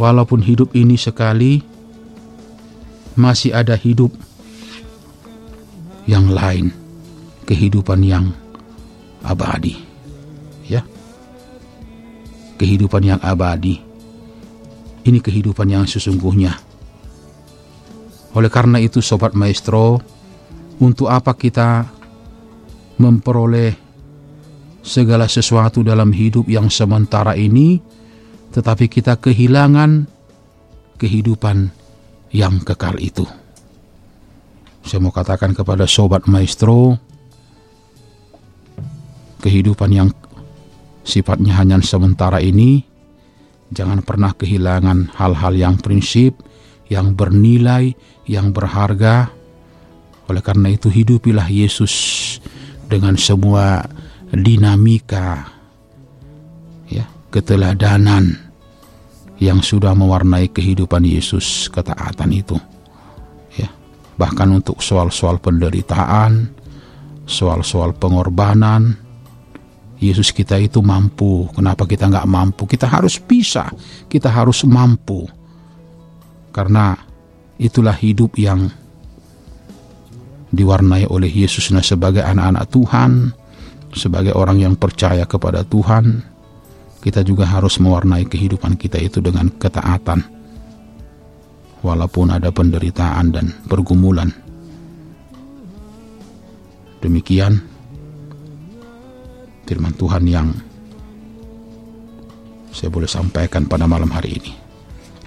Walaupun 0.00 0.40
hidup 0.40 0.72
ini 0.72 0.96
sekali, 0.96 1.60
masih 3.12 3.52
ada 3.52 3.76
hidup 3.76 4.08
yang 6.08 6.32
lain, 6.32 6.72
kehidupan 7.44 8.00
yang 8.00 8.32
abadi. 9.24 9.74
Ya. 10.68 10.84
Kehidupan 12.60 13.02
yang 13.04 13.20
abadi. 13.20 13.80
Ini 15.00 15.18
kehidupan 15.18 15.68
yang 15.72 15.88
sesungguhnya. 15.88 16.52
Oleh 18.36 18.50
karena 18.52 18.78
itu 18.78 19.02
sobat 19.02 19.32
maestro, 19.34 19.98
untuk 20.80 21.12
apa 21.12 21.34
kita 21.34 21.88
memperoleh 23.00 23.76
segala 24.80 25.28
sesuatu 25.28 25.84
dalam 25.84 26.12
hidup 26.12 26.48
yang 26.48 26.72
sementara 26.72 27.36
ini 27.36 27.80
tetapi 28.50 28.90
kita 28.90 29.14
kehilangan 29.20 30.10
kehidupan 30.98 31.70
yang 32.34 32.58
kekal 32.66 32.98
itu. 32.98 33.24
Saya 34.82 34.98
mau 34.98 35.14
katakan 35.14 35.54
kepada 35.54 35.86
sobat 35.86 36.26
maestro, 36.26 36.98
kehidupan 39.40 39.90
yang 39.90 40.08
sifatnya 41.02 41.56
hanya 41.56 41.80
sementara 41.80 42.38
ini, 42.38 42.84
jangan 43.72 44.04
pernah 44.04 44.36
kehilangan 44.36 45.16
hal-hal 45.16 45.52
yang 45.56 45.74
prinsip, 45.80 46.36
yang 46.92 47.16
bernilai, 47.16 47.96
yang 48.28 48.52
berharga. 48.52 49.32
Oleh 50.30 50.42
karena 50.44 50.70
itu 50.70 50.86
hidupilah 50.86 51.50
Yesus 51.50 51.94
dengan 52.86 53.18
semua 53.18 53.82
dinamika, 54.30 55.50
ya, 56.86 57.02
keteladanan 57.34 58.38
yang 59.42 59.58
sudah 59.58 59.96
mewarnai 59.96 60.52
kehidupan 60.52 61.02
Yesus 61.02 61.66
ketaatan 61.72 62.30
itu. 62.30 62.54
Ya, 63.58 63.66
bahkan 64.14 64.54
untuk 64.54 64.78
soal-soal 64.84 65.42
penderitaan, 65.42 66.46
soal-soal 67.26 67.90
pengorbanan, 67.98 68.94
Yesus 70.00 70.32
kita 70.32 70.56
itu 70.56 70.80
mampu. 70.80 71.44
Kenapa 71.52 71.84
kita 71.84 72.08
nggak 72.08 72.24
mampu? 72.24 72.64
Kita 72.64 72.88
harus 72.88 73.20
bisa. 73.20 73.68
Kita 74.08 74.32
harus 74.32 74.64
mampu. 74.64 75.28
Karena 76.50 76.96
itulah 77.60 77.92
hidup 77.92 78.32
yang 78.40 78.72
diwarnai 80.50 81.06
oleh 81.06 81.30
Yesus 81.30 81.70
nah 81.70 81.84
sebagai 81.84 82.24
anak-anak 82.24 82.64
Tuhan, 82.72 83.12
sebagai 83.94 84.32
orang 84.34 84.58
yang 84.64 84.74
percaya 84.74 85.28
kepada 85.28 85.62
Tuhan, 85.68 86.24
kita 87.04 87.20
juga 87.20 87.44
harus 87.46 87.76
mewarnai 87.76 88.24
kehidupan 88.24 88.80
kita 88.80 88.96
itu 88.98 89.20
dengan 89.20 89.52
ketaatan. 89.52 90.24
Walaupun 91.80 92.28
ada 92.32 92.48
penderitaan 92.52 93.32
dan 93.32 93.52
pergumulan. 93.68 94.28
Demikian 97.00 97.69
firman 99.70 99.94
Tuhan 99.94 100.26
yang 100.26 100.50
saya 102.74 102.90
boleh 102.90 103.06
sampaikan 103.06 103.70
pada 103.70 103.86
malam 103.86 104.10
hari 104.10 104.42
ini. 104.42 104.52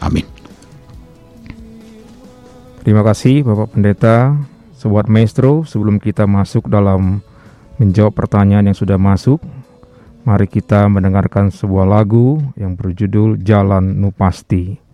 Amin. 0.03 0.27
Terima 2.83 2.99
kasih 3.07 3.47
Bapak 3.47 3.71
Pendeta, 3.71 4.35
Sobat 4.75 5.07
Maestro, 5.07 5.63
sebelum 5.63 5.95
kita 5.95 6.27
masuk 6.27 6.67
dalam 6.67 7.23
menjawab 7.79 8.11
pertanyaan 8.11 8.67
yang 8.67 8.75
sudah 8.75 8.99
masuk, 8.99 9.39
mari 10.27 10.51
kita 10.51 10.91
mendengarkan 10.91 11.47
sebuah 11.47 11.87
lagu 11.87 12.43
yang 12.59 12.75
berjudul 12.75 13.39
Jalan 13.39 14.03
Nupasti. 14.03 14.75
Hiji 14.75 14.92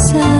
세상 0.00 0.39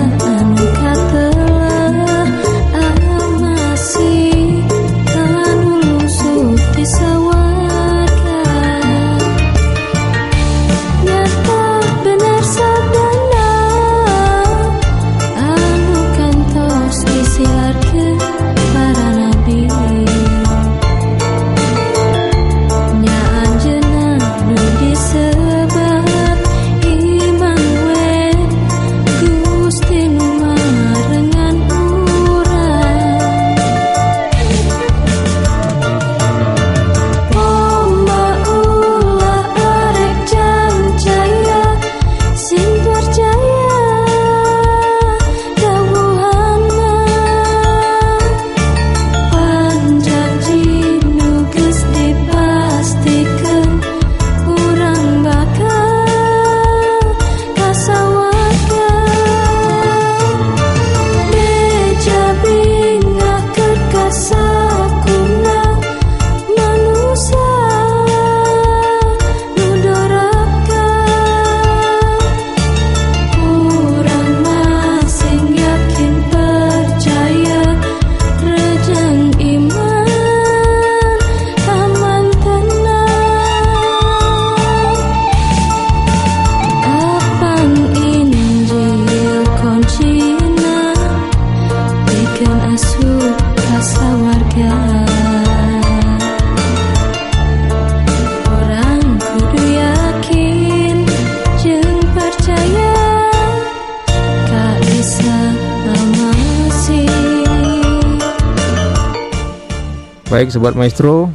Baik 110.31 110.55
Sobat 110.55 110.79
Maestro, 110.79 111.27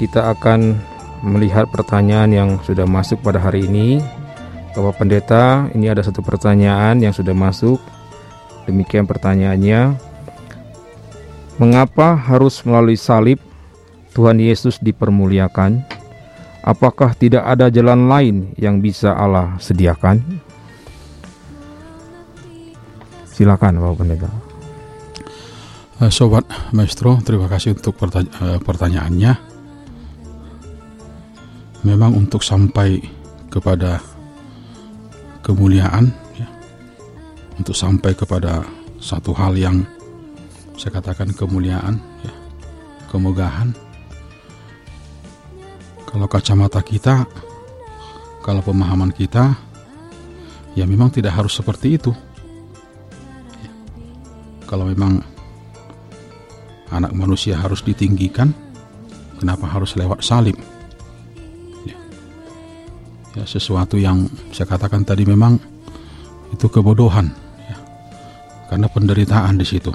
kita 0.00 0.32
akan 0.32 0.72
melihat 1.20 1.68
pertanyaan 1.68 2.32
yang 2.32 2.50
sudah 2.64 2.88
masuk 2.88 3.20
pada 3.20 3.36
hari 3.36 3.68
ini. 3.68 4.00
Bapak 4.72 5.04
Pendeta, 5.04 5.68
ini 5.76 5.92
ada 5.92 6.00
satu 6.00 6.24
pertanyaan 6.24 6.96
yang 7.04 7.12
sudah 7.12 7.36
masuk. 7.36 7.76
Demikian 8.64 9.04
pertanyaannya. 9.04 10.00
Mengapa 11.60 12.16
harus 12.16 12.64
melalui 12.64 12.96
salib 12.96 13.36
Tuhan 14.16 14.40
Yesus 14.40 14.80
dipermuliakan? 14.80 15.84
Apakah 16.64 17.12
tidak 17.12 17.44
ada 17.44 17.68
jalan 17.68 18.08
lain 18.08 18.56
yang 18.56 18.80
bisa 18.80 19.12
Allah 19.12 19.60
sediakan? 19.60 20.24
Silakan 23.28 23.76
Bapak 23.76 23.96
Pendeta. 24.00 24.43
Eh, 26.02 26.10
Sobat 26.10 26.42
Maestro, 26.74 27.22
terima 27.22 27.46
kasih 27.46 27.78
untuk 27.78 27.94
eh, 28.02 28.58
pertanyaannya. 28.58 29.54
memang 31.84 32.16
untuk 32.16 32.40
sampai 32.40 32.96
kepada 33.52 34.00
kemuliaan 35.44 36.08
ya, 36.32 36.48
untuk 37.60 37.76
sampai 37.76 38.16
kepada 38.16 38.64
satu 38.96 39.36
hal 39.36 39.52
yang 39.52 39.84
saya 40.80 40.96
katakan 40.96 41.36
kemuliaan 41.36 42.00
ya, 42.24 42.32
kemegahan 43.12 43.76
kalau 46.08 46.24
kacamata 46.24 46.80
kita 46.80 47.28
kalau 48.40 48.64
pemahaman 48.64 49.12
kita 49.12 49.52
ya 50.72 50.88
memang 50.88 51.12
tidak 51.12 51.36
harus 51.36 51.52
seperti 51.52 52.00
itu 52.00 52.16
Ya. 53.60 53.70
kalau 54.64 54.88
memang 54.88 55.20
anak 56.94 57.12
manusia 57.12 57.58
harus 57.58 57.82
ditinggikan 57.82 58.54
kenapa 59.38 59.66
harus 59.66 59.98
lewat 59.98 60.22
salib 60.22 60.54
ya. 61.84 61.98
ya 63.34 63.44
sesuatu 63.44 63.98
yang 63.98 64.30
saya 64.54 64.70
katakan 64.70 65.02
tadi 65.02 65.26
memang 65.26 65.58
itu 66.54 66.66
kebodohan 66.70 67.34
ya. 67.66 67.76
karena 68.70 68.86
penderitaan 68.86 69.58
di 69.58 69.66
situ 69.66 69.90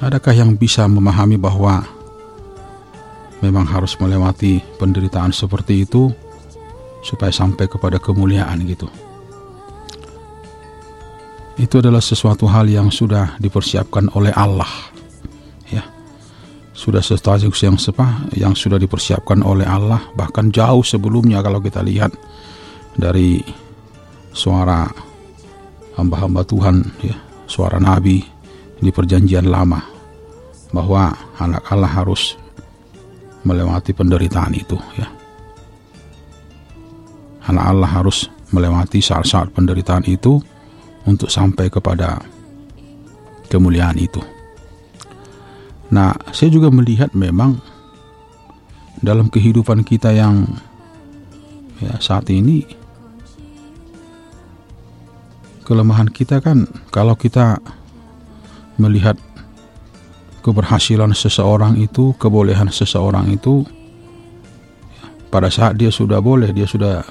adakah 0.00 0.32
yang 0.32 0.56
bisa 0.56 0.88
memahami 0.88 1.36
bahwa 1.36 1.84
memang 3.44 3.68
harus 3.68 3.96
melewati 4.00 4.64
penderitaan 4.80 5.32
seperti 5.32 5.84
itu 5.84 6.08
supaya 7.04 7.30
sampai 7.30 7.68
kepada 7.68 8.00
kemuliaan 8.00 8.64
gitu 8.64 8.88
itu 11.56 11.80
adalah 11.80 12.04
sesuatu 12.04 12.44
hal 12.48 12.68
yang 12.68 12.92
sudah 12.92 13.40
dipersiapkan 13.40 14.12
oleh 14.12 14.32
Allah 14.36 14.68
sudah 16.86 17.02
sesuatu 17.02 17.50
yang 17.50 17.74
sepah 17.74 18.30
yang 18.38 18.54
sudah 18.54 18.78
dipersiapkan 18.78 19.42
oleh 19.42 19.66
Allah 19.66 19.98
bahkan 20.14 20.54
jauh 20.54 20.86
sebelumnya 20.86 21.42
kalau 21.42 21.58
kita 21.58 21.82
lihat 21.82 22.14
dari 22.94 23.42
suara 24.30 24.86
hamba-hamba 25.98 26.46
Tuhan 26.46 26.86
ya 27.02 27.18
suara 27.50 27.82
nabi 27.82 28.22
di 28.78 28.90
perjanjian 28.94 29.50
lama 29.50 29.82
bahwa 30.70 31.10
anak 31.42 31.66
Allah 31.74 31.90
harus 31.90 32.38
melewati 33.42 33.90
penderitaan 33.90 34.54
itu 34.54 34.78
ya 34.94 35.10
anak 37.50 37.64
Allah 37.66 37.90
harus 37.90 38.30
melewati 38.54 39.02
saat-saat 39.02 39.50
penderitaan 39.50 40.06
itu 40.06 40.38
untuk 41.06 41.30
sampai 41.30 41.70
kepada 41.70 42.18
kemuliaan 43.50 43.98
itu. 43.98 44.35
Nah, 45.90 46.14
saya 46.34 46.50
juga 46.50 46.72
melihat 46.72 47.14
memang 47.14 47.62
dalam 49.00 49.30
kehidupan 49.30 49.86
kita 49.86 50.10
yang 50.10 50.48
ya 51.78 51.94
saat 52.00 52.26
ini 52.32 52.64
kelemahan 55.66 56.08
kita 56.08 56.40
kan 56.40 56.64
kalau 56.88 57.12
kita 57.18 57.60
melihat 58.80 59.18
keberhasilan 60.46 61.10
seseorang 61.10 61.74
itu, 61.82 62.14
kebolehan 62.22 62.70
seseorang 62.70 63.34
itu 63.34 63.66
pada 65.26 65.50
saat 65.50 65.74
dia 65.74 65.90
sudah 65.90 66.22
boleh, 66.22 66.54
dia 66.54 66.70
sudah 66.70 67.02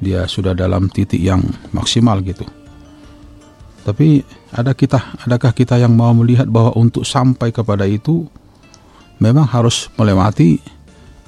dia 0.00 0.24
sudah 0.30 0.54
dalam 0.54 0.86
titik 0.88 1.18
yang 1.20 1.42
maksimal 1.74 2.22
gitu. 2.22 2.46
Tapi 3.80 4.20
ada 4.52 4.76
kita, 4.76 5.16
adakah 5.24 5.56
kita 5.56 5.80
yang 5.80 5.96
mau 5.96 6.12
melihat 6.12 6.44
bahwa 6.44 6.76
untuk 6.76 7.08
sampai 7.08 7.48
kepada 7.48 7.88
itu 7.88 8.28
memang 9.20 9.48
harus 9.48 9.88
melewati 9.96 10.60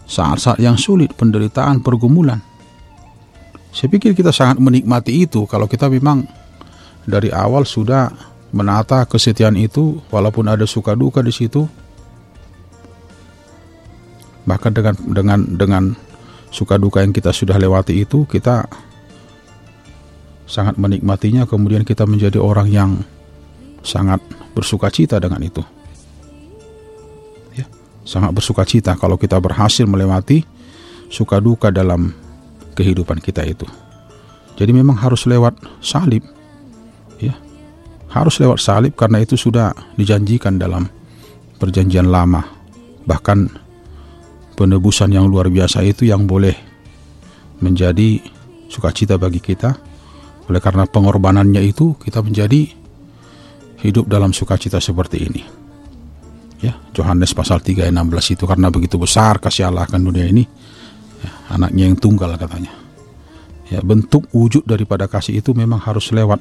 saat-saat 0.05 0.61
yang 0.61 0.77
sulit, 0.77 1.17
penderitaan, 1.17 1.81
pergumulan. 1.81 2.41
Saya 3.73 3.89
pikir 3.89 4.13
kita 4.13 4.29
sangat 4.29 4.61
menikmati 4.61 5.25
itu 5.25 5.49
kalau 5.49 5.65
kita 5.65 5.89
memang 5.89 6.29
dari 7.09 7.33
awal 7.33 7.65
sudah 7.65 8.13
menata 8.53 9.09
kesetiaan 9.09 9.57
itu 9.57 10.05
walaupun 10.13 10.45
ada 10.45 10.69
suka 10.69 10.93
duka 10.93 11.25
di 11.25 11.33
situ. 11.33 11.65
Bahkan 14.45 14.73
dengan 14.77 14.95
dengan 15.09 15.41
dengan 15.57 15.85
suka 16.53 16.77
duka 16.77 17.01
yang 17.01 17.17
kita 17.17 17.33
sudah 17.33 17.57
lewati 17.57 18.05
itu 18.05 18.29
kita 18.29 18.69
sangat 20.53 20.77
menikmatinya 20.77 21.49
kemudian 21.49 21.81
kita 21.81 22.05
menjadi 22.05 22.37
orang 22.37 22.69
yang 22.69 22.91
sangat 23.81 24.21
bersuka 24.53 24.93
cita 24.93 25.17
dengan 25.17 25.41
itu. 25.41 25.65
Ya 27.57 27.65
sangat 28.05 28.37
bersuka 28.37 28.69
cita 28.69 28.93
kalau 29.01 29.17
kita 29.17 29.41
berhasil 29.41 29.89
melewati 29.89 30.45
suka 31.09 31.41
duka 31.41 31.73
dalam 31.73 32.13
kehidupan 32.77 33.25
kita 33.25 33.49
itu. 33.49 33.65
Jadi 34.61 34.77
memang 34.77 35.01
harus 35.01 35.25
lewat 35.25 35.57
salib. 35.81 36.21
Ya 37.17 37.33
harus 38.13 38.37
lewat 38.37 38.61
salib 38.61 38.93
karena 38.93 39.25
itu 39.25 39.41
sudah 39.41 39.73
dijanjikan 39.97 40.61
dalam 40.61 40.85
perjanjian 41.57 42.13
lama. 42.13 42.45
Bahkan 43.09 43.39
penebusan 44.61 45.17
yang 45.17 45.33
luar 45.33 45.49
biasa 45.49 45.81
itu 45.81 46.05
yang 46.05 46.29
boleh 46.29 46.55
menjadi 47.65 48.21
sukacita 48.69 49.17
bagi 49.17 49.41
kita 49.41 49.92
oleh 50.49 50.61
karena 50.63 50.89
pengorbanannya 50.89 51.63
itu 51.63 51.95
kita 51.99 52.23
menjadi 52.25 52.71
hidup 53.83 54.07
dalam 54.07 54.31
sukacita 54.31 54.79
seperti 54.79 55.19
ini. 55.27 55.43
Ya, 56.63 56.79
Yohanes 56.95 57.35
pasal 57.35 57.59
3 57.59 57.91
ayat 57.91 57.95
16 57.95 58.39
itu 58.39 58.45
karena 58.47 58.71
begitu 58.71 58.95
besar 58.95 59.43
kasih 59.43 59.67
Allah 59.67 59.83
akan 59.83 59.99
dunia 59.99 60.31
ini, 60.31 60.47
ya, 61.19 61.31
anaknya 61.59 61.91
yang 61.91 61.99
tunggal 61.99 62.31
katanya. 62.39 62.71
Ya, 63.67 63.83
bentuk 63.83 64.31
wujud 64.31 64.63
daripada 64.63 65.11
kasih 65.11 65.43
itu 65.43 65.51
memang 65.59 65.83
harus 65.83 66.15
lewat 66.15 66.39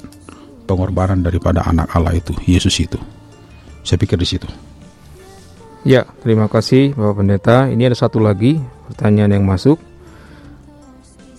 pengorbanan 0.70 1.26
daripada 1.26 1.66
anak 1.66 1.90
Allah 1.98 2.14
itu, 2.14 2.38
Yesus 2.46 2.78
itu. 2.78 3.02
Saya 3.82 3.98
pikir 3.98 4.22
di 4.22 4.30
situ. 4.30 4.46
Ya, 5.82 6.06
terima 6.22 6.46
kasih 6.46 6.94
Bapak 6.94 7.26
Pendeta. 7.26 7.66
Ini 7.66 7.90
ada 7.90 7.98
satu 7.98 8.22
lagi 8.22 8.62
pertanyaan 8.86 9.42
yang 9.42 9.46
masuk. 9.50 9.82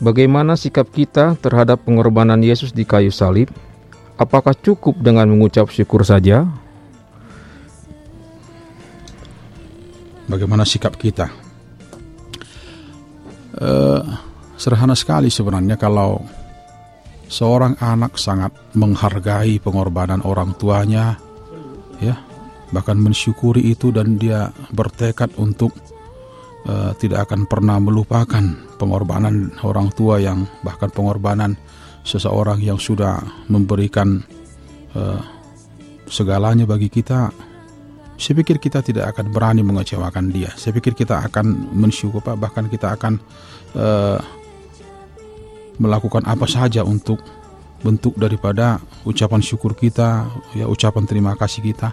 Bagaimana 0.02 0.58
sikap 0.58 0.90
kita 0.90 1.38
terhadap 1.38 1.86
pengorbanan 1.86 2.42
Yesus 2.42 2.74
di 2.74 2.82
kayu 2.82 3.14
salib? 3.14 3.54
Apakah 4.18 4.50
cukup 4.50 4.98
dengan 4.98 5.30
mengucap 5.30 5.70
syukur 5.70 6.02
saja? 6.02 6.42
Bagaimana 10.26 10.66
sikap 10.66 10.98
kita? 10.98 11.30
Eh, 13.62 14.02
sederhana 14.58 14.98
sekali 14.98 15.30
sebenarnya 15.30 15.78
kalau 15.78 16.18
seorang 17.30 17.78
anak 17.78 18.18
sangat 18.18 18.50
menghargai 18.74 19.62
pengorbanan 19.62 20.18
orang 20.26 20.50
tuanya, 20.58 21.14
ya, 22.02 22.18
bahkan 22.74 22.98
mensyukuri 22.98 23.70
itu 23.70 23.94
dan 23.94 24.18
dia 24.18 24.50
bertekad 24.74 25.30
untuk 25.38 25.70
uh, 26.66 26.92
tidak 26.98 27.30
akan 27.30 27.46
pernah 27.46 27.78
melupakan 27.78 28.42
pengorbanan 28.78 29.54
orang 29.62 29.90
tua 29.94 30.18
yang 30.18 30.44
bahkan 30.66 30.90
pengorbanan 30.90 31.54
seseorang 32.02 32.58
yang 32.58 32.78
sudah 32.78 33.22
memberikan 33.46 34.22
uh, 34.98 35.22
segalanya 36.10 36.66
bagi 36.66 36.90
kita. 36.90 37.30
Saya 38.18 38.38
pikir 38.38 38.62
kita 38.62 38.84
tidak 38.86 39.16
akan 39.16 39.34
berani 39.34 39.66
mengecewakan 39.66 40.30
dia. 40.30 40.52
Saya 40.54 40.76
pikir 40.76 40.94
kita 40.94 41.26
akan 41.26 41.74
mensyukur 41.74 42.22
bahkan 42.38 42.70
kita 42.70 42.94
akan 42.94 43.18
uh, 43.74 44.20
melakukan 45.82 46.22
apa 46.28 46.46
saja 46.46 46.86
untuk 46.86 47.18
bentuk 47.82 48.14
daripada 48.14 48.78
ucapan 49.02 49.42
syukur 49.42 49.74
kita, 49.74 50.30
ya 50.54 50.70
ucapan 50.70 51.02
terima 51.02 51.34
kasih 51.34 51.66
kita. 51.66 51.90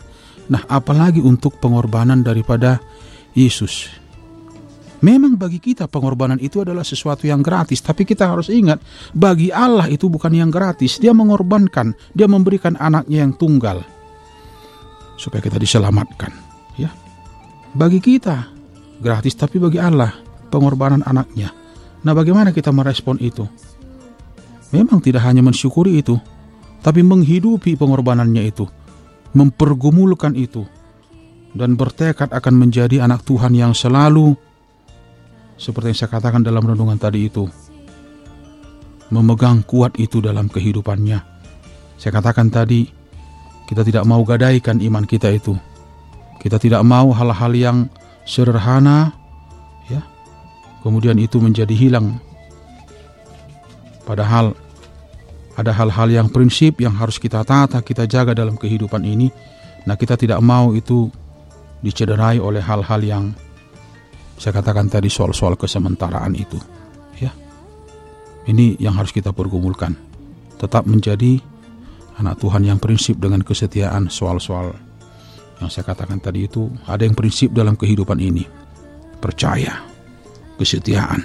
Nah, 0.50 0.62
apalagi 0.70 1.22
untuk 1.22 1.58
pengorbanan 1.58 2.22
daripada 2.22 2.78
Yesus. 3.34 3.90
Memang 5.00 5.40
bagi 5.40 5.64
kita 5.64 5.88
pengorbanan 5.88 6.44
itu 6.44 6.60
adalah 6.60 6.84
sesuatu 6.84 7.24
yang 7.24 7.40
gratis, 7.40 7.80
tapi 7.80 8.04
kita 8.04 8.28
harus 8.28 8.52
ingat 8.52 8.84
bagi 9.16 9.48
Allah 9.48 9.88
itu 9.88 10.12
bukan 10.12 10.36
yang 10.36 10.52
gratis. 10.52 11.00
Dia 11.00 11.16
mengorbankan, 11.16 11.96
dia 12.12 12.28
memberikan 12.28 12.76
anaknya 12.76 13.24
yang 13.24 13.32
tunggal 13.40 13.80
supaya 15.16 15.40
kita 15.40 15.56
diselamatkan, 15.56 16.32
ya. 16.76 16.92
Bagi 17.72 18.04
kita 18.04 18.52
gratis, 19.00 19.40
tapi 19.40 19.56
bagi 19.56 19.80
Allah 19.80 20.12
pengorbanan 20.52 21.04
anaknya. 21.08 21.56
Nah, 22.04 22.12
bagaimana 22.12 22.52
kita 22.52 22.72
merespon 22.72 23.20
itu? 23.24 23.48
Memang 24.76 25.00
tidak 25.00 25.24
hanya 25.24 25.40
mensyukuri 25.40 26.00
itu, 26.04 26.20
tapi 26.84 27.04
menghidupi 27.04 27.80
pengorbanannya 27.80 28.44
itu, 28.48 28.68
mempergumulkan 29.32 30.36
itu, 30.36 30.68
dan 31.56 31.80
bertekad 31.80 32.32
akan 32.32 32.54
menjadi 32.56 33.04
anak 33.04 33.24
Tuhan 33.28 33.56
yang 33.56 33.74
selalu, 33.76 34.38
seperti 35.60 35.92
yang 35.92 36.00
saya 36.00 36.12
katakan 36.16 36.40
dalam 36.40 36.64
renungan 36.64 36.96
tadi 36.96 37.28
itu, 37.28 37.44
memegang 39.12 39.60
kuat 39.68 40.00
itu 40.00 40.24
dalam 40.24 40.48
kehidupannya. 40.48 41.20
Saya 42.00 42.12
katakan 42.16 42.48
tadi, 42.48 42.88
kita 43.68 43.84
tidak 43.84 44.08
mau 44.08 44.24
gadaikan 44.24 44.80
iman 44.80 45.04
kita 45.04 45.28
itu. 45.36 45.60
Kita 46.40 46.56
tidak 46.56 46.80
mau 46.88 47.12
hal-hal 47.12 47.52
yang 47.52 47.78
sederhana, 48.24 49.12
ya, 49.92 50.00
kemudian 50.80 51.20
itu 51.20 51.44
menjadi 51.44 51.76
hilang. 51.76 52.24
Padahal 54.08 54.56
ada 55.60 55.76
hal-hal 55.76 56.08
yang 56.08 56.28
prinsip 56.32 56.80
yang 56.80 56.96
harus 56.96 57.20
kita 57.20 57.44
tata, 57.44 57.84
kita 57.84 58.08
jaga 58.08 58.32
dalam 58.32 58.56
kehidupan 58.56 59.04
ini. 59.04 59.28
Nah, 59.84 60.00
kita 60.00 60.16
tidak 60.16 60.40
mau 60.40 60.72
itu 60.72 61.12
dicederai 61.84 62.40
oleh 62.40 62.64
hal-hal 62.64 63.04
yang 63.04 63.26
saya 64.40 64.56
katakan 64.56 64.88
tadi 64.88 65.12
soal-soal 65.12 65.60
kesementaraan 65.60 66.32
itu. 66.32 66.56
Ya. 67.20 67.36
Ini 68.48 68.80
yang 68.80 68.96
harus 68.96 69.12
kita 69.12 69.36
pergumulkan. 69.36 70.00
Tetap 70.56 70.88
menjadi 70.88 71.44
anak 72.16 72.40
Tuhan 72.40 72.64
yang 72.64 72.80
prinsip 72.80 73.20
dengan 73.20 73.44
kesetiaan 73.44 74.08
soal-soal 74.08 74.72
yang 75.60 75.68
saya 75.68 75.84
katakan 75.84 76.24
tadi 76.24 76.48
itu 76.48 76.72
ada 76.88 77.04
yang 77.04 77.20
prinsip 77.20 77.52
dalam 77.52 77.76
kehidupan 77.76 78.16
ini. 78.24 78.48
Percaya, 79.20 79.84
kesetiaan, 80.56 81.20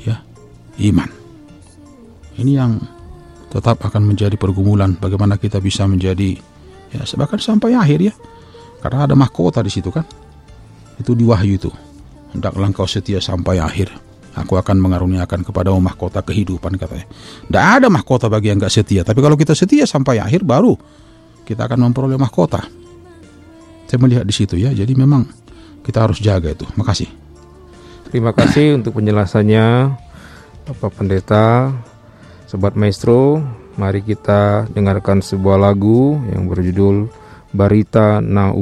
ya, 0.00 0.16
iman. 0.88 1.10
Ini 2.40 2.52
yang 2.56 2.80
tetap 3.52 3.84
akan 3.84 4.08
menjadi 4.08 4.40
pergumulan 4.40 4.96
bagaimana 4.96 5.36
kita 5.36 5.60
bisa 5.60 5.84
menjadi 5.84 6.40
ya 6.88 7.04
bahkan 7.20 7.36
sampai 7.36 7.76
akhir 7.76 8.00
ya. 8.00 8.14
Karena 8.80 9.04
ada 9.04 9.12
mahkota 9.12 9.60
di 9.60 9.68
situ 9.68 9.92
kan. 9.92 10.08
Itu 10.96 11.12
di 11.12 11.28
wahyu 11.28 11.60
itu. 11.60 11.72
Hendaklah 12.34 12.66
engkau 12.66 12.90
setia 12.90 13.22
sampai 13.22 13.62
akhir. 13.62 13.94
Aku 14.34 14.58
akan 14.58 14.82
mengaruniakan 14.82 15.46
kepada 15.46 15.70
mahkota 15.78 16.18
kehidupan 16.18 16.74
katanya. 16.74 17.06
Tidak 17.46 17.64
ada 17.78 17.86
mahkota 17.86 18.26
bagi 18.26 18.50
yang 18.50 18.58
gak 18.58 18.74
setia. 18.74 19.06
Tapi 19.06 19.22
kalau 19.22 19.38
kita 19.38 19.54
setia 19.54 19.86
sampai 19.86 20.18
akhir 20.18 20.42
baru 20.42 20.74
kita 21.46 21.70
akan 21.70 21.86
memperoleh 21.88 22.18
mahkota. 22.18 22.66
Saya 23.86 23.98
melihat 24.02 24.26
di 24.26 24.34
situ 24.34 24.58
ya. 24.58 24.74
Jadi 24.74 24.90
memang 24.98 25.22
kita 25.86 26.02
harus 26.02 26.18
jaga 26.18 26.50
itu. 26.50 26.66
Makasih. 26.74 27.06
Terima 28.10 28.34
kasih 28.34 28.82
untuk 28.82 28.98
penjelasannya 28.98 29.94
Bapak 30.66 30.98
Pendeta, 30.98 31.70
Sobat 32.50 32.74
Maestro. 32.74 33.38
Mari 33.78 34.02
kita 34.02 34.70
dengarkan 34.70 35.22
sebuah 35.22 35.58
lagu 35.58 36.18
yang 36.30 36.46
berjudul 36.50 37.10
Barita 37.54 38.18
Na 38.18 38.54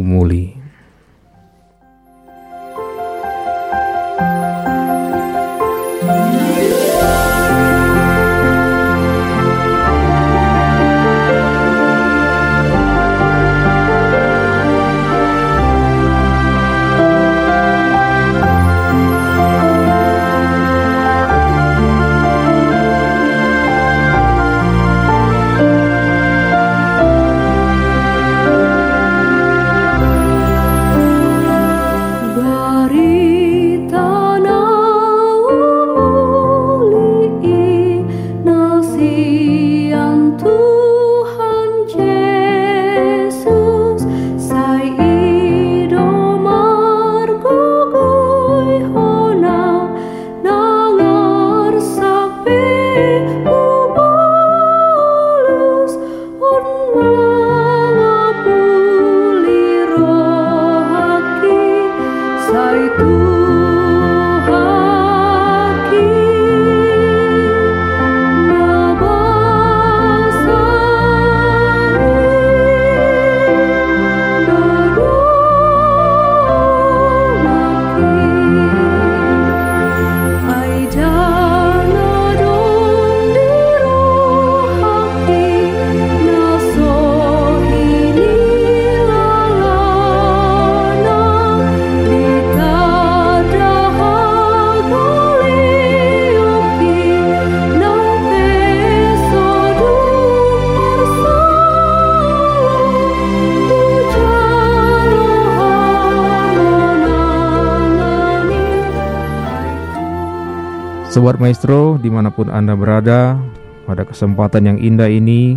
Sobat 111.23 111.39
Maestro, 111.39 112.03
di 112.03 112.11
mana 112.11 112.35
pun 112.35 112.51
Anda 112.51 112.75
berada, 112.75 113.39
pada 113.87 114.03
kesempatan 114.03 114.67
yang 114.67 114.79
indah 114.83 115.07
ini, 115.07 115.55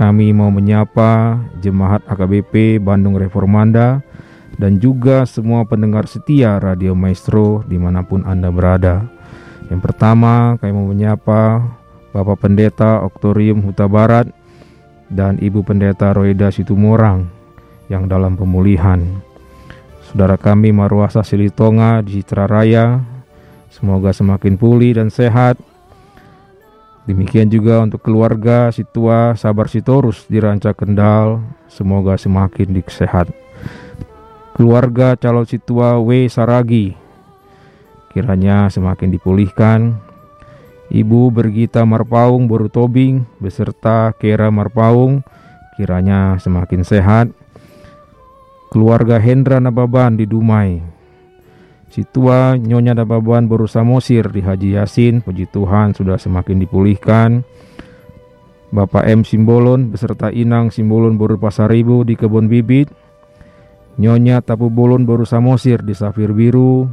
kami 0.00 0.32
mau 0.32 0.48
menyapa 0.48 1.36
Jemaat 1.60 2.00
AKBP 2.08 2.80
Bandung 2.80 3.20
Reformanda 3.20 4.00
dan 4.56 4.80
juga 4.80 5.28
semua 5.28 5.68
pendengar 5.68 6.08
setia 6.08 6.56
Radio 6.56 6.96
Maestro 6.96 7.60
di 7.68 7.76
mana 7.76 8.00
pun 8.00 8.24
Anda 8.24 8.48
berada. 8.48 9.04
Yang 9.68 9.92
pertama, 9.92 10.56
kami 10.56 10.72
mau 10.72 10.88
menyapa 10.88 11.60
Bapak 12.16 12.40
Pendeta 12.40 13.04
Oktorium 13.04 13.60
Huta 13.60 13.84
Barat 13.84 14.32
dan 15.12 15.36
Ibu 15.36 15.68
Pendeta 15.68 16.16
Roida 16.16 16.48
Situmorang 16.48 17.28
yang 17.92 18.08
dalam 18.08 18.40
pemulihan. 18.40 19.04
Saudara 20.08 20.40
kami 20.40 20.72
Marwasa 20.72 21.20
Silitonga 21.20 22.00
di 22.00 22.24
Citra 22.24 22.48
Raya 22.48 23.12
Semoga 23.74 24.14
semakin 24.14 24.54
pulih 24.54 24.94
dan 24.94 25.10
sehat. 25.10 25.58
Demikian 27.10 27.50
juga 27.50 27.82
untuk 27.82 28.06
keluarga 28.06 28.70
Situa 28.70 29.34
Sabar 29.34 29.66
Sitorus 29.66 30.24
di 30.30 30.38
Ranca 30.38 30.70
Kendal, 30.72 31.42
semoga 31.66 32.14
semakin 32.14 32.70
disehat. 32.70 33.28
Keluarga 34.54 35.18
calon 35.18 35.44
Situa 35.44 35.98
W 35.98 36.30
Saragi, 36.30 36.94
kiranya 38.14 38.70
semakin 38.70 39.10
dipulihkan. 39.10 39.98
Ibu 40.88 41.34
Bergita 41.34 41.82
Marpaung 41.82 42.46
Boru 42.46 42.70
Tobing 42.70 43.26
beserta 43.42 44.14
Kera 44.14 44.54
Marpaung, 44.54 45.26
kiranya 45.74 46.38
semakin 46.38 46.86
sehat. 46.86 47.26
Keluarga 48.70 49.18
Hendra 49.20 49.58
Nababan 49.58 50.16
di 50.16 50.24
Dumai, 50.24 50.80
Situa 51.94 52.58
Nyonya 52.58 52.98
Dababan 52.98 53.46
baru 53.46 53.70
Samosir 53.70 54.26
di 54.34 54.42
Haji 54.42 54.74
Yasin, 54.74 55.22
puji 55.22 55.46
Tuhan 55.46 55.94
sudah 55.94 56.18
semakin 56.18 56.58
dipulihkan. 56.58 57.46
Bapak 58.74 59.06
M 59.06 59.22
Simbolon 59.22 59.94
beserta 59.94 60.34
Inang 60.34 60.74
Simbolon 60.74 61.14
baru 61.14 61.38
Pasaribu 61.38 62.02
di 62.02 62.18
Kebun 62.18 62.50
Bibit. 62.50 62.90
Nyonya 63.94 64.42
Tapu 64.42 64.74
Bolon 64.74 65.06
baru 65.06 65.22
Samosir 65.22 65.86
di 65.86 65.94
Safir 65.94 66.34
Biru. 66.34 66.90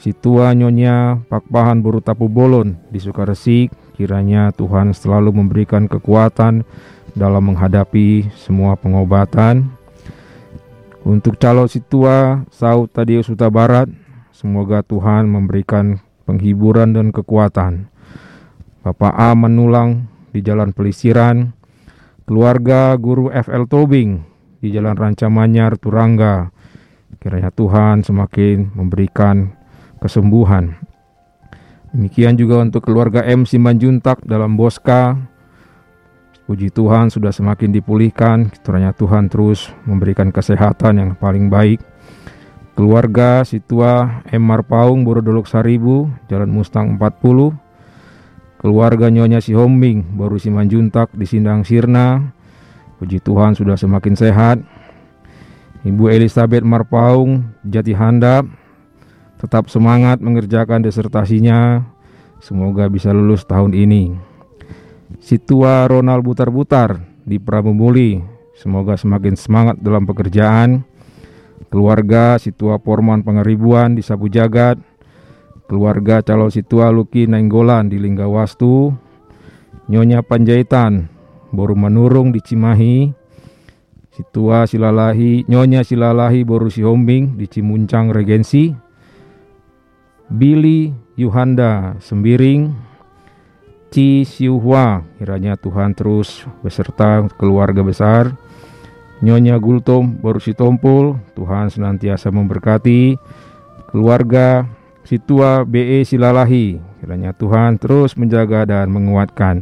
Situa 0.00 0.56
Nyonya 0.56 1.20
Pakpahan 1.28 1.84
baru 1.84 2.00
Tapu 2.00 2.32
Bolon 2.32 2.80
di 2.88 2.96
Sukaresik. 3.04 3.76
Kiranya 3.92 4.56
Tuhan 4.56 4.96
selalu 4.96 5.36
memberikan 5.36 5.84
kekuatan 5.84 6.64
dalam 7.12 7.52
menghadapi 7.52 8.32
semua 8.40 8.72
pengobatan. 8.80 9.68
Untuk 11.04 11.36
calon 11.36 11.68
situa 11.68 12.48
Saud 12.48 12.88
Tadius 12.88 13.28
Huta 13.28 13.52
Barat, 13.52 13.92
Semoga 14.44 14.84
Tuhan 14.84 15.24
memberikan 15.24 16.04
penghiburan 16.28 16.92
dan 16.92 17.16
kekuatan. 17.16 17.88
Bapak 18.84 19.16
A 19.16 19.32
menulang 19.32 20.04
di 20.36 20.44
Jalan 20.44 20.76
Pelisiran, 20.76 21.56
keluarga 22.28 22.92
guru 23.00 23.32
FL 23.32 23.64
Tobing 23.64 24.20
di 24.60 24.68
Jalan 24.68 25.00
Rancamanyar 25.00 25.80
Turangga. 25.80 26.52
Kiranya 27.16 27.48
Tuhan 27.56 28.04
semakin 28.04 28.76
memberikan 28.76 29.48
kesembuhan. 30.04 30.76
Demikian 31.96 32.36
juga 32.36 32.60
untuk 32.60 32.84
keluarga 32.84 33.24
M 33.24 33.48
Simanjuntak 33.48 34.28
dalam 34.28 34.60
Boska. 34.60 35.24
Puji 36.44 36.68
Tuhan 36.68 37.08
sudah 37.08 37.32
semakin 37.32 37.72
dipulihkan. 37.72 38.52
Kiranya 38.60 38.92
Tuhan 38.92 39.32
terus 39.32 39.72
memberikan 39.88 40.28
kesehatan 40.28 41.00
yang 41.00 41.10
paling 41.16 41.48
baik. 41.48 41.93
Keluarga 42.74 43.46
Situa 43.46 44.26
M. 44.34 44.42
Marpaung 44.42 45.06
Borodolok 45.06 45.46
Saribu 45.46 46.10
Jalan 46.26 46.50
Mustang 46.50 46.98
40 46.98 47.54
Keluarga 48.58 49.06
Nyonya 49.14 49.38
Si 49.38 49.54
Hombing 49.54 50.18
Baru 50.18 50.42
Simanjuntak 50.42 51.14
di 51.14 51.22
Sindang 51.22 51.62
Sirna. 51.62 52.34
Puji 52.98 53.22
Tuhan 53.22 53.54
sudah 53.54 53.78
semakin 53.78 54.14
sehat. 54.18 54.58
Ibu 55.86 56.10
Elizabeth 56.10 56.66
Marpaung 56.66 57.46
Jati 57.62 57.94
Handap 57.94 58.42
Tetap 59.38 59.70
semangat 59.70 60.18
mengerjakan 60.18 60.82
disertasinya. 60.82 61.78
Semoga 62.42 62.90
bisa 62.90 63.14
lulus 63.14 63.46
tahun 63.46 63.70
ini. 63.70 64.18
Situa 65.22 65.86
Ronald 65.86 66.26
Butar-Butar 66.26 66.98
di 67.22 67.38
Pramubuli 67.38 68.18
Semoga 68.58 68.98
semakin 68.98 69.38
semangat 69.38 69.78
dalam 69.78 70.02
pekerjaan 70.10 70.82
keluarga 71.68 72.38
Situa 72.38 72.78
Porman 72.78 73.26
Pengeribuan 73.26 73.98
di 73.98 74.02
Sabu 74.02 74.30
Jagat, 74.30 74.78
keluarga 75.66 76.22
calon 76.22 76.52
Situa 76.52 76.94
Luki 76.94 77.26
Nainggolan 77.26 77.90
di 77.90 77.98
Linggawastu, 77.98 78.94
Nyonya 79.90 80.24
Panjaitan 80.24 81.10
Boru 81.54 81.74
Manurung 81.78 82.34
di 82.34 82.42
Cimahi, 82.42 83.10
Situa 84.14 84.66
Silalahi, 84.66 85.46
Nyonya 85.50 85.82
Silalahi 85.82 86.46
Boru 86.46 86.70
Sihombing 86.70 87.34
di 87.34 87.46
Cimuncang 87.50 88.14
Regensi, 88.14 88.70
Billy 90.30 90.94
Yuhanda 91.18 91.98
Sembiring, 91.98 92.70
Ci 93.94 94.26
Siuhua, 94.26 95.06
kiranya 95.22 95.54
Tuhan 95.54 95.94
terus 95.94 96.42
beserta 96.66 97.22
keluarga 97.38 97.86
besar, 97.86 98.34
Nyonya 99.22 99.60
Gultom 99.62 100.18
baru 100.18 100.42
si 100.42 100.56
Tompul, 100.56 101.14
Tuhan 101.38 101.70
senantiasa 101.70 102.34
memberkati 102.34 103.14
keluarga 103.92 104.66
Situa 105.04 105.62
BE 105.68 106.02
Silalahi. 106.02 106.80
Kiranya 106.98 107.36
Tuhan 107.36 107.76
terus 107.76 108.16
menjaga 108.16 108.64
dan 108.64 108.88
menguatkan. 108.88 109.60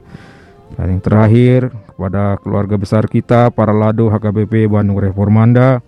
Dan 0.79 0.87
yang 0.97 1.03
terakhir 1.03 1.75
kepada 1.93 2.39
keluarga 2.41 2.81
besar 2.81 3.05
kita 3.11 3.53
para 3.53 3.75
lado 3.75 4.09
HKBP 4.09 4.71
Bandung 4.71 5.03
Reformanda, 5.03 5.85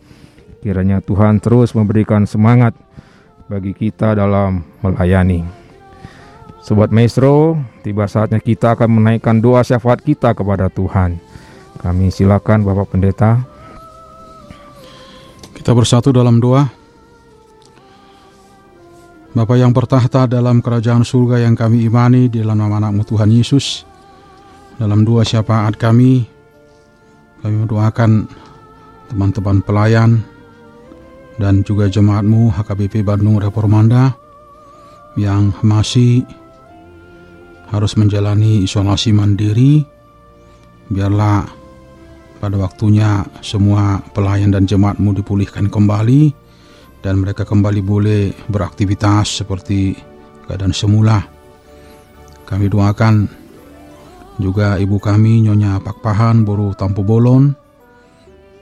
kiranya 0.61 1.01
Tuhan 1.01 1.41
terus 1.41 1.73
memberikan 1.73 2.29
semangat 2.29 2.77
bagi 3.49 3.73
kita 3.73 4.12
dalam 4.19 4.67
melayani. 4.85 5.47
Sobat 6.65 6.93
Maestro, 6.93 7.61
tiba 7.85 8.09
saatnya 8.09 8.41
kita 8.41 8.73
akan 8.73 9.01
menaikkan 9.01 9.37
doa 9.37 9.61
syafaat 9.61 10.01
kita 10.01 10.33
kepada 10.33 10.73
Tuhan. 10.73 11.21
Kami 11.81 12.09
silakan 12.09 12.65
Bapak 12.65 12.97
Pendeta. 12.97 13.53
Kita 15.65 15.73
bersatu 15.73 16.12
dalam 16.12 16.45
doa. 16.45 16.61
Bapa 19.33 19.57
yang 19.57 19.73
bertahta 19.73 20.29
dalam 20.29 20.61
kerajaan 20.61 21.09
surga 21.09 21.41
yang 21.41 21.57
kami 21.57 21.89
imani 21.89 22.29
di 22.29 22.45
dalam 22.45 22.61
nama 22.61 22.85
anakmu 22.85 23.01
Tuhan 23.01 23.33
Yesus. 23.33 23.89
Dalam 24.77 25.09
dua 25.09 25.25
syafaat 25.25 25.81
kami, 25.81 26.21
kami 27.41 27.65
mendoakan 27.65 28.29
teman-teman 29.09 29.65
pelayan 29.65 30.21
dan 31.41 31.65
juga 31.65 31.89
jemaatmu 31.89 32.53
HKBP 32.53 33.01
Bandung 33.01 33.41
Reformanda 33.41 34.12
yang 35.17 35.49
masih 35.65 36.29
harus 37.73 37.97
menjalani 37.97 38.69
isolasi 38.69 39.17
mandiri. 39.17 39.81
Biarlah 40.93 41.64
pada 42.45 42.61
waktunya 42.61 43.24
semua 43.40 44.05
pelayan 44.12 44.53
dan 44.53 44.68
jemaatmu 44.68 45.16
dipulihkan 45.16 45.72
kembali 45.72 46.28
dan 47.01 47.24
mereka 47.24 47.49
kembali 47.49 47.80
boleh 47.80 48.36
beraktivitas 48.53 49.40
seperti 49.40 49.97
keadaan 50.45 50.76
semula. 50.76 51.24
Kami 52.45 52.68
doakan 52.68 53.24
juga 54.36 54.76
ibu 54.76 55.01
kami 55.01 55.49
Nyonya 55.49 55.80
Pakpahan 55.80 56.45
Boru 56.45 56.76
Tampu 56.76 57.01
Bolon 57.01 57.49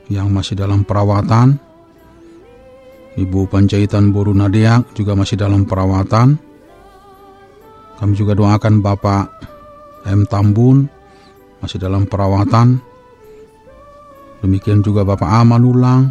yang 0.07 0.31
masih 0.31 0.55
dalam 0.55 0.87
perawatan. 0.87 1.59
Ibu 3.19 3.51
Panjaitan 3.51 4.15
Boru 4.15 4.31
Nadeak 4.31 4.95
juga 4.95 5.19
masih 5.19 5.43
dalam 5.43 5.67
perawatan. 5.67 6.39
Kami 7.99 8.13
juga 8.15 8.39
doakan 8.39 8.79
Bapak 8.79 9.27
M. 10.07 10.23
Tambun 10.31 10.87
masih 11.59 11.83
dalam 11.83 12.07
perawatan. 12.07 12.92
Demikian 14.43 14.83
juga 14.83 15.07
Bapak 15.07 15.31
Amanulang, 15.31 16.11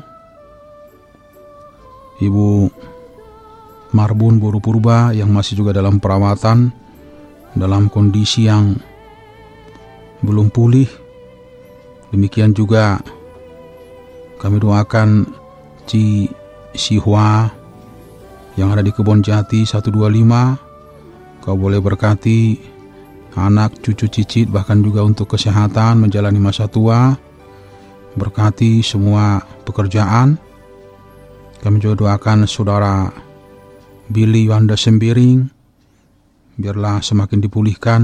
Ibu 2.24 2.72
Marbun 3.92 4.40
Boru 4.40 4.64
Purba 4.64 5.12
yang 5.12 5.36
masih 5.36 5.60
juga 5.60 5.76
dalam 5.76 6.00
perawatan 6.00 6.72
dalam 7.52 7.92
kondisi 7.92 8.48
yang 8.48 8.80
belum 10.24 10.48
pulih. 10.48 10.88
Demikian 12.16 12.56
juga 12.56 13.04
kami 14.40 14.64
doakan 14.64 15.28
Ci 15.84 16.32
Sihwa 16.72 17.52
yang 18.56 18.72
ada 18.72 18.80
di 18.80 18.96
Kebon 18.96 19.20
Jati 19.20 19.68
125. 19.68 21.44
Kau 21.44 21.58
boleh 21.58 21.82
berkati 21.82 22.56
anak, 23.36 23.82
cucu, 23.82 24.08
cicit, 24.08 24.48
bahkan 24.48 24.80
juga 24.80 25.02
untuk 25.02 25.36
kesehatan 25.36 26.06
menjalani 26.06 26.38
masa 26.38 26.70
tua 26.70 27.18
berkati 28.16 28.84
semua 28.84 29.40
pekerjaan. 29.64 30.36
Kami 31.62 31.78
juga 31.78 31.96
doakan 32.06 32.50
saudara 32.50 33.14
Billy 34.10 34.50
Wanda 34.50 34.74
Sembiring, 34.74 35.46
biarlah 36.58 37.00
semakin 37.06 37.40
dipulihkan 37.40 38.02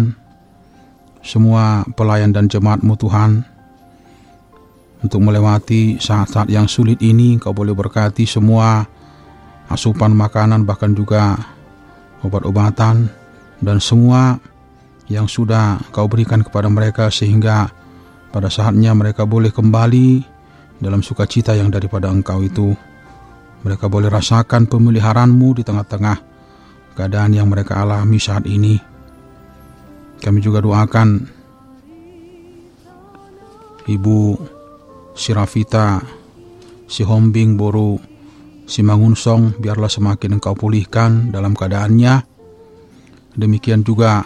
semua 1.25 1.83
pelayan 1.97 2.31
dan 2.31 2.47
jemaatmu 2.47 2.93
Tuhan. 2.95 3.43
Untuk 4.97 5.21
melewati 5.21 6.01
saat-saat 6.01 6.49
yang 6.49 6.65
sulit 6.65 6.97
ini, 7.05 7.37
kau 7.37 7.53
boleh 7.53 7.75
berkati 7.77 8.25
semua 8.25 8.81
asupan 9.69 10.15
makanan 10.15 10.63
bahkan 10.63 10.95
juga 10.95 11.37
obat-obatan 12.25 13.11
dan 13.61 13.77
semua 13.77 14.41
yang 15.07 15.29
sudah 15.29 15.79
kau 15.93 16.09
berikan 16.09 16.41
kepada 16.41 16.65
mereka 16.71 17.13
sehingga 17.13 17.69
pada 18.31 18.51
saatnya 18.51 18.91
mereka 18.93 19.23
boleh 19.23 19.49
kembali 19.49 20.23
dalam 20.77 21.01
sukacita 21.01 21.57
yang 21.57 21.73
daripada 21.73 22.11
engkau 22.11 22.43
itu. 22.43 22.75
Mereka 23.65 23.89
boleh 23.89 24.07
rasakan 24.07 24.69
pemeliharaanmu 24.69 25.57
di 25.57 25.63
tengah-tengah 25.65 26.17
keadaan 26.93 27.33
yang 27.33 27.49
mereka 27.49 27.81
alami 27.81 28.21
saat 28.21 28.45
ini. 28.45 28.77
Kami 30.17 30.39
juga 30.41 30.61
doakan 30.61 31.09
Ibu 33.87 34.19
Sirafita, 35.17 36.01
si 36.85 37.01
Hombing 37.01 37.55
Boru, 37.55 37.97
si 38.67 38.83
Mangunsong, 38.83 39.57
biarlah 39.57 39.89
semakin 39.89 40.37
engkau 40.37 40.53
pulihkan 40.53 41.31
dalam 41.31 41.55
keadaannya. 41.55 42.25
Demikian 43.37 43.85
juga 43.85 44.25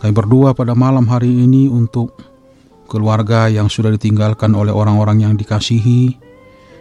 kami 0.00 0.12
berdua 0.12 0.56
pada 0.56 0.72
malam 0.76 1.08
hari 1.08 1.28
ini 1.28 1.68
untuk 1.68 2.29
keluarga 2.90 3.46
yang 3.46 3.70
sudah 3.70 3.94
ditinggalkan 3.94 4.50
oleh 4.58 4.74
orang-orang 4.74 5.22
yang 5.22 5.38
dikasihi. 5.38 6.18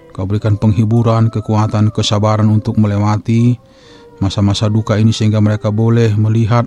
Kau 0.10 0.26
berikan 0.26 0.58
penghiburan, 0.58 1.30
kekuatan, 1.30 1.94
kesabaran 1.94 2.50
untuk 2.50 2.82
melewati 2.82 3.62
masa-masa 4.18 4.66
duka 4.68 4.98
ini 4.98 5.14
sehingga 5.14 5.38
mereka 5.38 5.70
boleh 5.70 6.18
melihat 6.18 6.66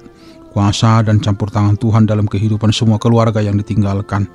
kuasa 0.55 1.03
dan 1.03 1.19
campur 1.19 1.51
tangan 1.51 1.75
Tuhan 1.75 2.07
dalam 2.07 2.31
kehidupan 2.31 2.71
semua 2.71 3.03
keluarga 3.03 3.43
yang 3.43 3.59
ditinggalkan. 3.59 4.31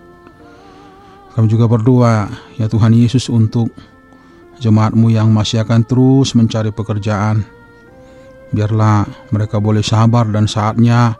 Kami 1.33 1.47
juga 1.47 1.69
berdoa, 1.69 2.27
ya 2.57 2.65
Tuhan 2.65 2.91
Yesus 2.97 3.29
untuk 3.29 3.69
jemaatmu 4.57 5.13
yang 5.13 5.29
masih 5.29 5.61
akan 5.61 5.85
terus 5.85 6.33
mencari 6.33 6.73
pekerjaan. 6.73 7.45
Biarlah 8.49 9.05
mereka 9.29 9.61
boleh 9.61 9.85
sabar 9.85 10.25
dan 10.33 10.49
saatnya 10.49 11.13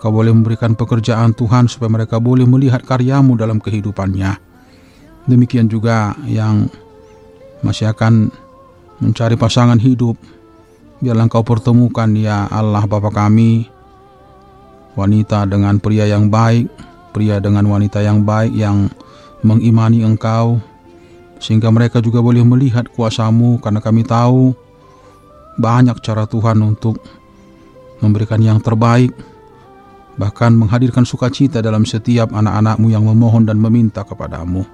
Kau 0.00 0.08
boleh 0.08 0.32
memberikan 0.32 0.72
pekerjaan 0.72 1.36
Tuhan 1.36 1.68
supaya 1.68 1.92
mereka 1.92 2.16
boleh 2.16 2.48
melihat 2.48 2.80
karyamu 2.80 3.36
dalam 3.36 3.60
kehidupannya. 3.60 4.32
Demikian 5.28 5.68
juga 5.68 6.16
yang 6.24 6.72
masih 7.60 7.92
akan 7.92 8.32
mencari 9.04 9.36
pasangan 9.36 9.76
hidup. 9.76 10.16
Biarlah 11.04 11.28
engkau 11.28 11.44
pertemukan 11.44 12.08
ya 12.16 12.48
Allah 12.48 12.88
Bapa 12.88 13.12
kami. 13.12 13.68
Wanita 14.96 15.44
dengan 15.44 15.76
pria 15.76 16.08
yang 16.08 16.32
baik. 16.32 16.72
Pria 17.12 17.36
dengan 17.36 17.68
wanita 17.68 18.00
yang 18.00 18.24
baik 18.24 18.56
yang 18.56 18.88
mengimani 19.44 20.00
engkau. 20.00 20.64
Sehingga 21.44 21.68
mereka 21.68 22.00
juga 22.00 22.24
boleh 22.24 22.40
melihat 22.40 22.88
kuasamu 22.88 23.60
karena 23.60 23.84
kami 23.84 24.00
tahu 24.08 24.56
banyak 25.60 26.00
cara 26.00 26.24
Tuhan 26.24 26.56
untuk 26.64 26.96
memberikan 28.00 28.40
yang 28.40 28.64
terbaik 28.64 29.12
bahkan 30.20 30.52
menghadirkan 30.52 31.08
sukacita 31.08 31.64
dalam 31.64 31.88
setiap 31.88 32.28
anak-anakmu 32.36 32.92
yang 32.92 33.08
memohon 33.08 33.48
dan 33.48 33.56
meminta 33.56 34.04
kepadamu. 34.04 34.68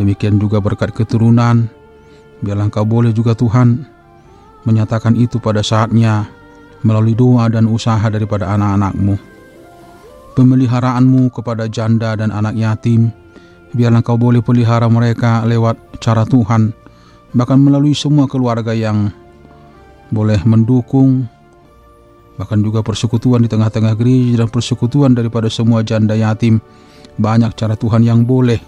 Demikian 0.00 0.40
juga 0.40 0.64
berkat 0.64 0.96
keturunan, 0.96 1.68
biarlah 2.40 2.72
engkau 2.72 2.88
boleh 2.88 3.12
juga 3.12 3.36
Tuhan 3.36 3.84
menyatakan 4.64 5.12
itu 5.20 5.36
pada 5.36 5.60
saatnya 5.60 6.24
melalui 6.80 7.12
doa 7.12 7.52
dan 7.52 7.68
usaha 7.68 8.08
daripada 8.08 8.48
anak-anakmu. 8.56 9.20
Pemeliharaanmu 10.34 11.28
kepada 11.30 11.68
janda 11.68 12.16
dan 12.16 12.32
anak 12.32 12.56
yatim, 12.56 13.12
biarlah 13.76 14.00
kau 14.00 14.16
boleh 14.16 14.40
pelihara 14.40 14.88
mereka 14.88 15.44
lewat 15.44 16.00
cara 16.00 16.24
Tuhan, 16.24 16.72
bahkan 17.36 17.60
melalui 17.60 17.92
semua 17.92 18.24
keluarga 18.26 18.72
yang 18.72 19.12
boleh 20.10 20.40
mendukung, 20.42 21.28
bahkan 22.34 22.58
juga 22.60 22.82
persekutuan 22.82 23.42
di 23.42 23.48
tengah-tengah 23.50 23.94
gereja 23.94 24.42
dan 24.44 24.48
persekutuan 24.50 25.14
daripada 25.14 25.46
semua 25.46 25.86
janda 25.86 26.18
yatim. 26.18 26.58
Banyak 27.14 27.54
cara 27.54 27.78
Tuhan 27.78 28.02
yang 28.02 28.26
boleh. 28.26 28.58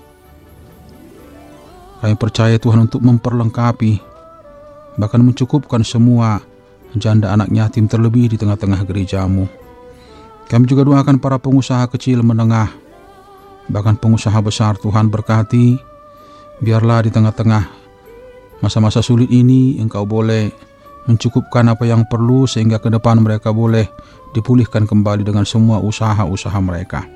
Kami 1.98 2.14
percaya 2.14 2.54
Tuhan 2.60 2.86
untuk 2.86 3.02
memperlengkapi, 3.02 3.98
bahkan 5.00 5.18
mencukupkan 5.24 5.82
semua 5.82 6.38
janda 6.94 7.34
anak 7.34 7.50
yatim 7.50 7.90
terlebih 7.90 8.30
di 8.30 8.36
tengah-tengah 8.38 8.86
gerejamu. 8.86 9.50
Kami 10.46 10.64
juga 10.70 10.86
doakan 10.86 11.18
para 11.18 11.42
pengusaha 11.42 11.82
kecil 11.90 12.22
menengah, 12.22 12.70
bahkan 13.66 13.98
pengusaha 13.98 14.38
besar 14.38 14.78
Tuhan 14.78 15.10
berkati, 15.10 15.74
biarlah 16.62 17.02
di 17.02 17.10
tengah-tengah 17.10 17.64
masa-masa 18.62 19.02
sulit 19.02 19.28
ini 19.28 19.76
engkau 19.82 20.06
boleh 20.06 20.65
mencukupkan 21.06 21.70
apa 21.70 21.86
yang 21.86 22.06
perlu 22.06 22.44
sehingga 22.46 22.82
ke 22.82 22.90
depan 22.90 23.22
mereka 23.22 23.54
boleh 23.54 23.86
dipulihkan 24.34 24.84
kembali 24.84 25.22
dengan 25.22 25.46
semua 25.46 25.78
usaha-usaha 25.80 26.58
mereka. 26.60 27.06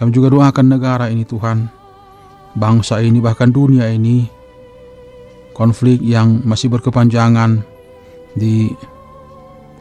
Kami 0.00 0.10
juga 0.14 0.32
doakan 0.32 0.66
negara 0.66 1.12
ini 1.12 1.28
Tuhan, 1.28 1.68
bangsa 2.56 3.04
ini 3.04 3.20
bahkan 3.20 3.52
dunia 3.52 3.90
ini, 3.92 4.24
konflik 5.52 6.00
yang 6.00 6.40
masih 6.46 6.72
berkepanjangan 6.72 7.60
di 8.32 8.72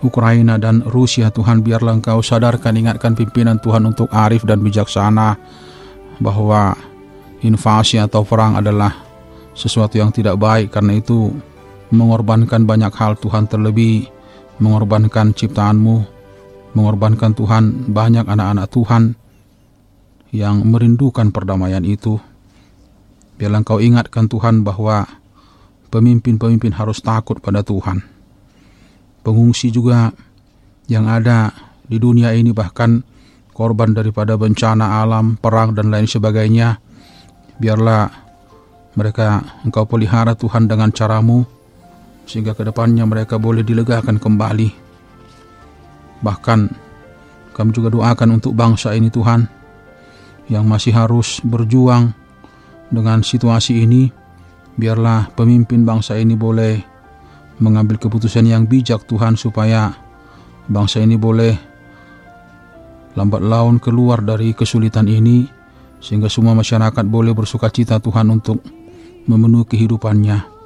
Ukraina 0.03 0.55
dan 0.55 0.83
Rusia 0.83 1.27
Tuhan 1.31 1.63
biarlah 1.63 1.99
engkau 1.99 2.23
sadarkan 2.23 2.75
ingatkan 2.75 3.15
pimpinan 3.15 3.59
Tuhan 3.59 3.83
untuk 3.87 4.07
arif 4.11 4.47
dan 4.47 4.63
bijaksana 4.63 5.35
bahwa 6.19 6.75
invasi 7.43 7.99
atau 7.99 8.23
perang 8.23 8.59
adalah 8.59 8.91
sesuatu 9.55 9.99
yang 9.99 10.11
tidak 10.11 10.39
baik 10.39 10.71
karena 10.71 10.99
itu 10.99 11.35
mengorbankan 11.89 12.65
banyak 12.65 12.93
hal 12.93 13.17
Tuhan 13.17 13.49
terlebih 13.49 14.07
mengorbankan 14.59 15.33
ciptaanmu 15.33 16.19
mengorbankan 16.73 17.33
Tuhan 17.33 17.89
banyak 17.89 18.25
anak-anak 18.29 18.67
Tuhan 18.69 19.03
yang 20.29 20.61
merindukan 20.65 21.33
perdamaian 21.33 21.81
itu. 21.81 22.21
Biarlah 23.39 23.65
engkau 23.65 23.81
ingatkan 23.81 24.29
Tuhan 24.29 24.61
bahwa 24.61 25.07
pemimpin-pemimpin 25.89 26.75
harus 26.75 27.01
takut 27.01 27.41
pada 27.41 27.65
Tuhan. 27.65 28.03
Pengungsi 29.25 29.73
juga 29.73 30.13
yang 30.85 31.09
ada 31.09 31.49
di 31.89 31.97
dunia 31.97 32.35
ini 32.37 32.53
bahkan 32.53 33.01
korban 33.55 33.95
daripada 33.97 34.37
bencana 34.37 35.01
alam, 35.01 35.39
perang 35.39 35.73
dan 35.73 35.89
lain 35.89 36.05
sebagainya. 36.05 36.77
Biarlah 37.57 38.07
mereka 38.93 39.43
engkau 39.65 39.89
pelihara 39.89 40.37
Tuhan 40.37 40.69
dengan 40.69 40.93
caramu 40.93 41.58
sehingga 42.29 42.53
ke 42.53 42.61
depannya 42.61 43.09
mereka 43.09 43.41
boleh 43.41 43.65
dilegakan 43.65 44.21
kembali. 44.21 44.69
Bahkan 46.21 46.59
kami 47.57 47.69
juga 47.73 47.89
doakan 47.89 48.37
untuk 48.37 48.53
bangsa 48.53 48.93
ini 48.93 49.09
Tuhan 49.09 49.49
yang 50.53 50.69
masih 50.69 50.93
harus 50.93 51.41
berjuang 51.41 52.13
dengan 52.93 53.25
situasi 53.25 53.81
ini. 53.81 54.13
Biarlah 54.77 55.33
pemimpin 55.33 55.81
bangsa 55.83 56.21
ini 56.21 56.37
boleh 56.37 56.77
mengambil 57.59 57.97
keputusan 57.97 58.45
yang 58.45 58.69
bijak 58.69 59.09
Tuhan 59.09 59.35
supaya 59.35 59.91
bangsa 60.69 61.01
ini 61.01 61.17
boleh 61.19 61.57
lambat 63.17 63.41
laun 63.41 63.81
keluar 63.81 64.21
dari 64.23 64.55
kesulitan 64.55 65.09
ini 65.09 65.43
sehingga 65.99 66.31
semua 66.31 66.55
masyarakat 66.55 67.03
boleh 67.03 67.35
bersuka 67.35 67.67
cita 67.67 67.99
Tuhan 67.99 68.31
untuk 68.31 68.63
memenuhi 69.27 69.67
kehidupannya 69.67 70.58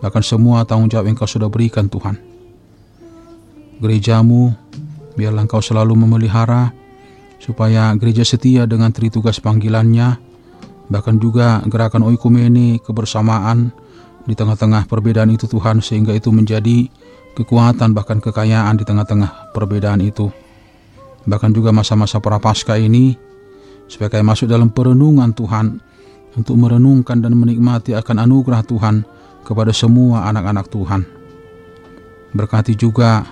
bahkan 0.00 0.24
semua 0.24 0.64
tanggung 0.64 0.88
jawab 0.88 1.08
yang 1.08 1.16
kau 1.16 1.28
sudah 1.28 1.48
berikan 1.52 1.86
Tuhan 1.88 2.16
gerejamu 3.80 4.52
biarlah 5.16 5.44
engkau 5.44 5.60
selalu 5.60 5.96
memelihara 5.96 6.72
supaya 7.40 7.92
gereja 7.96 8.24
setia 8.24 8.68
dengan 8.68 8.92
tritugas 8.92 9.40
panggilannya 9.40 10.20
bahkan 10.90 11.16
juga 11.16 11.62
gerakan 11.70 12.04
oikumene 12.08 12.82
kebersamaan 12.82 13.72
di 14.26 14.34
tengah-tengah 14.36 14.84
perbedaan 14.90 15.32
itu 15.32 15.48
Tuhan 15.48 15.80
sehingga 15.80 16.12
itu 16.12 16.28
menjadi 16.34 16.90
kekuatan 17.38 17.96
bahkan 17.96 18.18
kekayaan 18.18 18.76
di 18.76 18.84
tengah-tengah 18.84 19.54
perbedaan 19.54 20.02
itu. 20.02 20.28
Bahkan 21.24 21.52
juga 21.52 21.70
masa-masa 21.70 22.18
prapaskah 22.18 22.80
ini 22.80 23.16
supaya 23.86 24.22
masuk 24.24 24.48
dalam 24.48 24.72
perenungan 24.72 25.32
Tuhan 25.32 25.80
untuk 26.34 26.54
merenungkan 26.56 27.18
dan 27.20 27.34
menikmati 27.36 27.92
akan 27.96 28.22
anugerah 28.22 28.62
Tuhan 28.64 29.02
kepada 29.50 29.74
semua 29.74 30.30
anak-anak 30.30 30.70
Tuhan. 30.70 31.02
Berkati 32.30 32.78
juga 32.78 33.26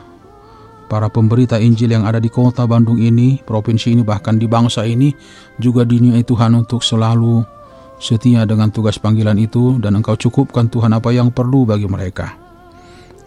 para 0.90 1.06
pemberita 1.06 1.62
Injil 1.62 1.94
yang 1.94 2.02
ada 2.02 2.18
di 2.18 2.26
kota 2.26 2.66
Bandung 2.66 2.98
ini, 2.98 3.38
provinsi 3.46 3.94
ini 3.94 4.02
bahkan 4.02 4.34
di 4.34 4.50
bangsa 4.50 4.82
ini 4.82 5.14
juga 5.62 5.86
dinilai 5.86 6.26
Tuhan 6.26 6.58
untuk 6.58 6.82
selalu 6.82 7.46
setia 8.02 8.42
dengan 8.42 8.74
tugas 8.74 8.98
panggilan 8.98 9.38
itu 9.38 9.78
dan 9.78 9.94
engkau 9.94 10.18
cukupkan 10.18 10.66
Tuhan 10.66 10.90
apa 10.90 11.14
yang 11.14 11.30
perlu 11.30 11.62
bagi 11.62 11.86
mereka. 11.86 12.34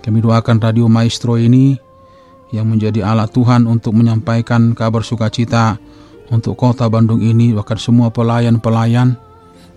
Kami 0.04 0.20
doakan 0.20 0.60
Radio 0.60 0.92
Maestro 0.92 1.40
ini 1.40 1.80
yang 2.52 2.68
menjadi 2.68 3.08
alat 3.08 3.32
Tuhan 3.32 3.72
untuk 3.72 3.96
menyampaikan 3.96 4.76
kabar 4.76 5.08
sukacita 5.08 5.80
untuk 6.28 6.60
kota 6.60 6.92
Bandung 6.92 7.24
ini 7.24 7.56
bahkan 7.56 7.80
semua 7.80 8.12
pelayan-pelayan 8.12 9.16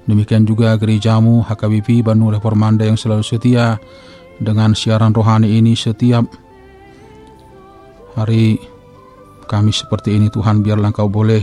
demikian 0.05 0.45
juga 0.45 0.77
gerejamu 0.77 1.45
HKBP 1.45 2.05
Bandung 2.05 2.33
Reformanda 2.33 2.85
yang 2.85 2.99
selalu 2.99 3.25
setia 3.25 3.81
dengan 4.41 4.75
siaran 4.75 5.15
rohani 5.15 5.57
ini 5.57 5.79
setiap 5.79 6.27
hari 8.15 8.59
kami 9.45 9.71
seperti 9.71 10.17
ini 10.17 10.33
Tuhan 10.33 10.65
biarlah 10.65 10.91
engkau 10.91 11.11
boleh 11.11 11.43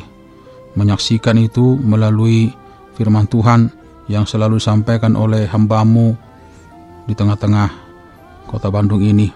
menyaksikan 0.75 1.37
itu 1.39 1.77
melalui 1.79 2.51
firman 2.95 3.27
Tuhan 3.27 3.71
yang 4.07 4.27
selalu 4.27 4.59
disampaikan 4.59 5.15
oleh 5.15 5.47
hambamu 5.47 6.15
di 7.07 7.13
tengah-tengah 7.15 7.69
kota 8.47 8.67
Bandung 8.67 9.03
ini. 9.03 9.31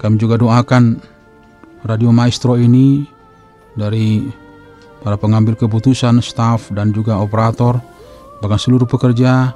Kami 0.00 0.16
juga 0.16 0.40
doakan 0.40 1.00
Radio 1.84 2.12
Maestro 2.12 2.56
ini 2.56 3.04
dari 3.76 4.28
para 5.00 5.16
pengambil 5.16 5.56
keputusan, 5.56 6.20
staf 6.20 6.72
dan 6.72 6.92
juga 6.92 7.16
operator, 7.20 7.80
bahkan 8.40 8.58
seluruh 8.58 8.88
pekerja, 8.88 9.54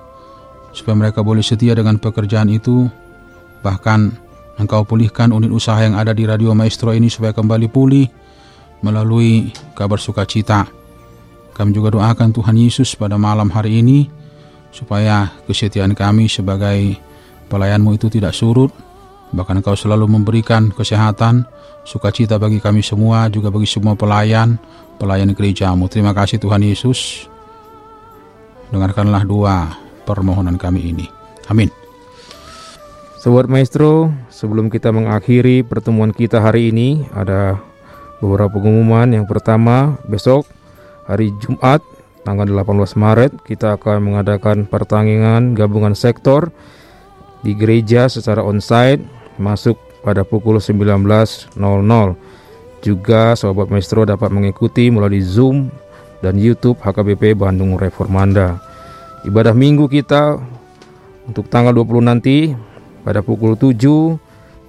supaya 0.70 0.94
mereka 0.94 1.24
boleh 1.24 1.42
setia 1.42 1.74
dengan 1.74 1.96
pekerjaan 1.98 2.52
itu, 2.52 2.86
bahkan 3.64 4.12
engkau 4.60 4.86
pulihkan 4.86 5.34
unit 5.34 5.50
usaha 5.50 5.80
yang 5.82 5.98
ada 5.98 6.14
di 6.14 6.28
Radio 6.28 6.54
Maestro 6.54 6.94
ini 6.94 7.10
supaya 7.10 7.34
kembali 7.34 7.66
pulih 7.72 8.06
melalui 8.84 9.50
kabar 9.74 9.98
sukacita 9.98 10.84
kami 11.54 11.70
juga 11.70 11.94
doakan 11.94 12.34
Tuhan 12.34 12.58
Yesus 12.58 12.98
pada 12.98 13.14
malam 13.14 13.46
hari 13.46 13.78
ini 13.78 14.10
supaya 14.74 15.30
kesetiaan 15.46 15.94
kami 15.94 16.26
sebagai 16.26 16.98
pelayanmu 17.46 17.94
itu 17.94 18.10
tidak 18.10 18.34
surut. 18.34 18.74
Bahkan 19.30 19.62
Engkau 19.62 19.78
selalu 19.78 20.10
memberikan 20.10 20.74
kesehatan, 20.74 21.46
sukacita 21.86 22.42
bagi 22.42 22.58
kami 22.58 22.82
semua, 22.82 23.30
juga 23.30 23.54
bagi 23.54 23.70
semua 23.70 23.94
pelayan, 23.94 24.58
pelayan 24.98 25.30
gerejamu. 25.30 25.86
Terima 25.86 26.10
kasih 26.10 26.42
Tuhan 26.42 26.62
Yesus. 26.66 27.30
Dengarkanlah 28.72 29.26
dua 29.26 29.74
permohonan 30.08 30.56
kami 30.60 30.94
ini. 30.94 31.06
Amin. 31.48 31.68
Sobat 33.20 33.48
Maestro, 33.48 34.12
sebelum 34.28 34.68
kita 34.68 34.92
mengakhiri 34.92 35.64
pertemuan 35.64 36.12
kita 36.12 36.44
hari 36.44 36.68
ini, 36.68 37.08
ada 37.16 37.56
beberapa 38.20 38.60
pengumuman. 38.60 39.08
Yang 39.16 39.32
pertama, 39.32 39.96
besok 40.04 40.44
hari 41.08 41.32
Jumat 41.40 41.80
tanggal 42.24 42.48
18 42.48 42.96
Maret 42.96 43.32
kita 43.44 43.76
akan 43.76 44.00
mengadakan 44.00 44.64
pertandingan 44.64 45.52
gabungan 45.52 45.92
sektor 45.92 46.48
di 47.44 47.52
gereja 47.52 48.08
secara 48.08 48.40
onsite 48.40 49.04
masuk 49.36 49.76
pada 50.00 50.24
pukul 50.24 50.60
19.00. 50.60 51.60
Juga 52.84 53.32
Sobat 53.32 53.72
Maestro 53.72 54.04
dapat 54.04 54.28
mengikuti 54.28 54.92
melalui 54.92 55.24
Zoom 55.24 55.72
dan 56.24 56.40
YouTube 56.40 56.80
HKBP 56.80 57.36
Bandung 57.36 57.76
Reformanda. 57.76 58.56
Ibadah 59.28 59.52
minggu 59.52 59.84
kita 59.92 60.40
untuk 61.28 61.52
tanggal 61.52 61.76
20 61.76 62.08
nanti 62.08 62.56
pada 63.04 63.20
pukul 63.20 63.60
7, 63.60 63.76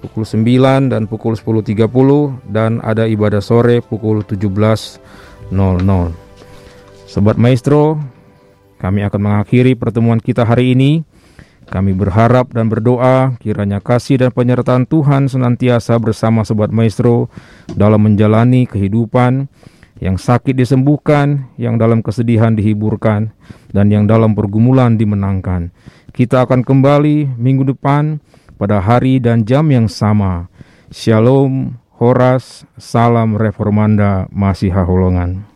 pukul 0.04 0.24
9 0.28 0.92
dan 0.92 1.08
pukul 1.08 1.32
10.30 1.32 2.52
dan 2.52 2.84
ada 2.84 3.08
ibadah 3.08 3.40
sore 3.40 3.80
pukul 3.80 4.20
17.00. 4.20 5.00
Sobat 7.08 7.40
Maestro, 7.40 7.96
kami 8.76 9.00
akan 9.08 9.20
mengakhiri 9.24 9.72
pertemuan 9.72 10.20
kita 10.20 10.44
hari 10.44 10.76
ini. 10.76 11.00
Kami 11.66 11.98
berharap 11.98 12.54
dan 12.54 12.70
berdoa 12.70 13.34
kiranya 13.42 13.82
kasih 13.82 14.22
dan 14.22 14.30
penyertaan 14.30 14.86
Tuhan 14.86 15.26
senantiasa 15.26 15.98
bersama 15.98 16.46
Sobat 16.46 16.70
Maestro 16.70 17.26
dalam 17.74 18.06
menjalani 18.06 18.70
kehidupan 18.70 19.50
yang 19.98 20.20
sakit 20.20 20.52
disembuhkan, 20.52 21.48
yang 21.56 21.80
dalam 21.80 22.04
kesedihan 22.04 22.52
dihiburkan, 22.52 23.32
dan 23.72 23.86
yang 23.88 24.04
dalam 24.04 24.36
pergumulan 24.36 25.00
dimenangkan. 25.00 25.72
Kita 26.12 26.44
akan 26.44 26.64
kembali 26.64 27.36
minggu 27.36 27.76
depan 27.76 28.20
pada 28.60 28.80
hari 28.80 29.20
dan 29.20 29.44
jam 29.44 29.68
yang 29.68 29.88
sama. 29.88 30.48
Shalom, 30.92 31.76
Horas, 31.96 32.68
salam 32.76 33.40
reformanda, 33.40 34.28
masih 34.28 34.68
haholongan. 34.68 35.55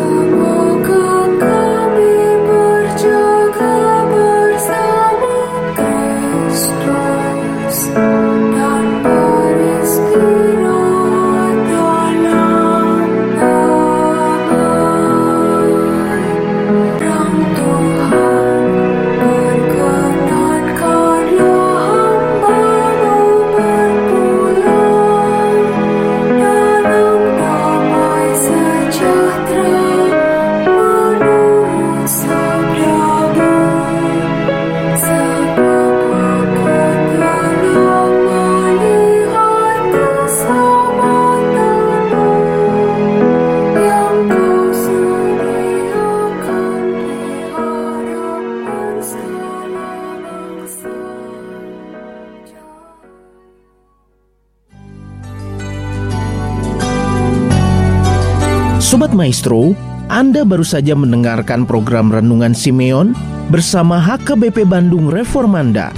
Maestro, 59.41 59.73
Anda 60.05 60.45
baru 60.45 60.61
saja 60.61 60.93
mendengarkan 60.93 61.65
program 61.65 62.13
Renungan 62.13 62.53
Simeon 62.53 63.17
bersama 63.49 63.97
HKBP 63.97 64.69
Bandung 64.69 65.09
Reformanda 65.09 65.89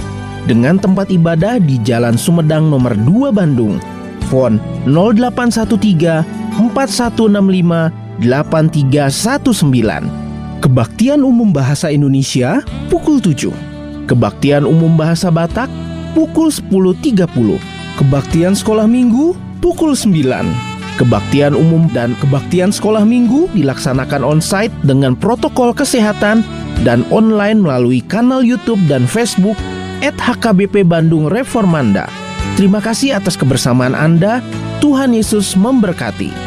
dengan 0.48 0.80
tempat 0.80 1.12
ibadah 1.12 1.60
di 1.60 1.76
Jalan 1.84 2.16
Sumedang 2.16 2.72
nomor 2.72 2.96
2 2.96 3.36
Bandung. 3.36 3.76
Fon 4.32 4.56
0813 4.88 6.24
4165 6.56 7.92
8319. 8.24 10.64
Kebaktian 10.64 11.20
Umum 11.20 11.52
Bahasa 11.52 11.92
Indonesia 11.92 12.64
pukul 12.88 13.20
7. 13.20 14.08
Kebaktian 14.08 14.64
Umum 14.64 14.96
Bahasa 14.96 15.28
Batak 15.28 15.68
pukul 16.16 16.48
10.30. 16.48 17.28
Kebaktian 18.00 18.56
Sekolah 18.56 18.88
Minggu 18.88 19.36
pukul 19.60 19.92
9. 19.92 20.73
Kebaktian 20.94 21.58
umum 21.58 21.90
dan 21.90 22.14
kebaktian 22.22 22.70
sekolah 22.70 23.02
minggu 23.02 23.50
dilaksanakan 23.50 24.22
on-site 24.22 24.70
dengan 24.86 25.18
protokol 25.18 25.74
kesehatan 25.74 26.46
dan 26.86 27.02
online 27.10 27.58
melalui 27.58 27.98
kanal 28.06 28.46
YouTube 28.46 28.78
dan 28.86 29.02
Facebook 29.10 29.58
@HKBP 30.04 30.86
Bandung 30.86 31.26
Reformanda. 31.26 32.06
Terima 32.54 32.78
kasih 32.78 33.18
atas 33.18 33.34
kebersamaan 33.34 33.98
Anda. 33.98 34.38
Tuhan 34.78 35.16
Yesus 35.16 35.58
memberkati. 35.58 36.43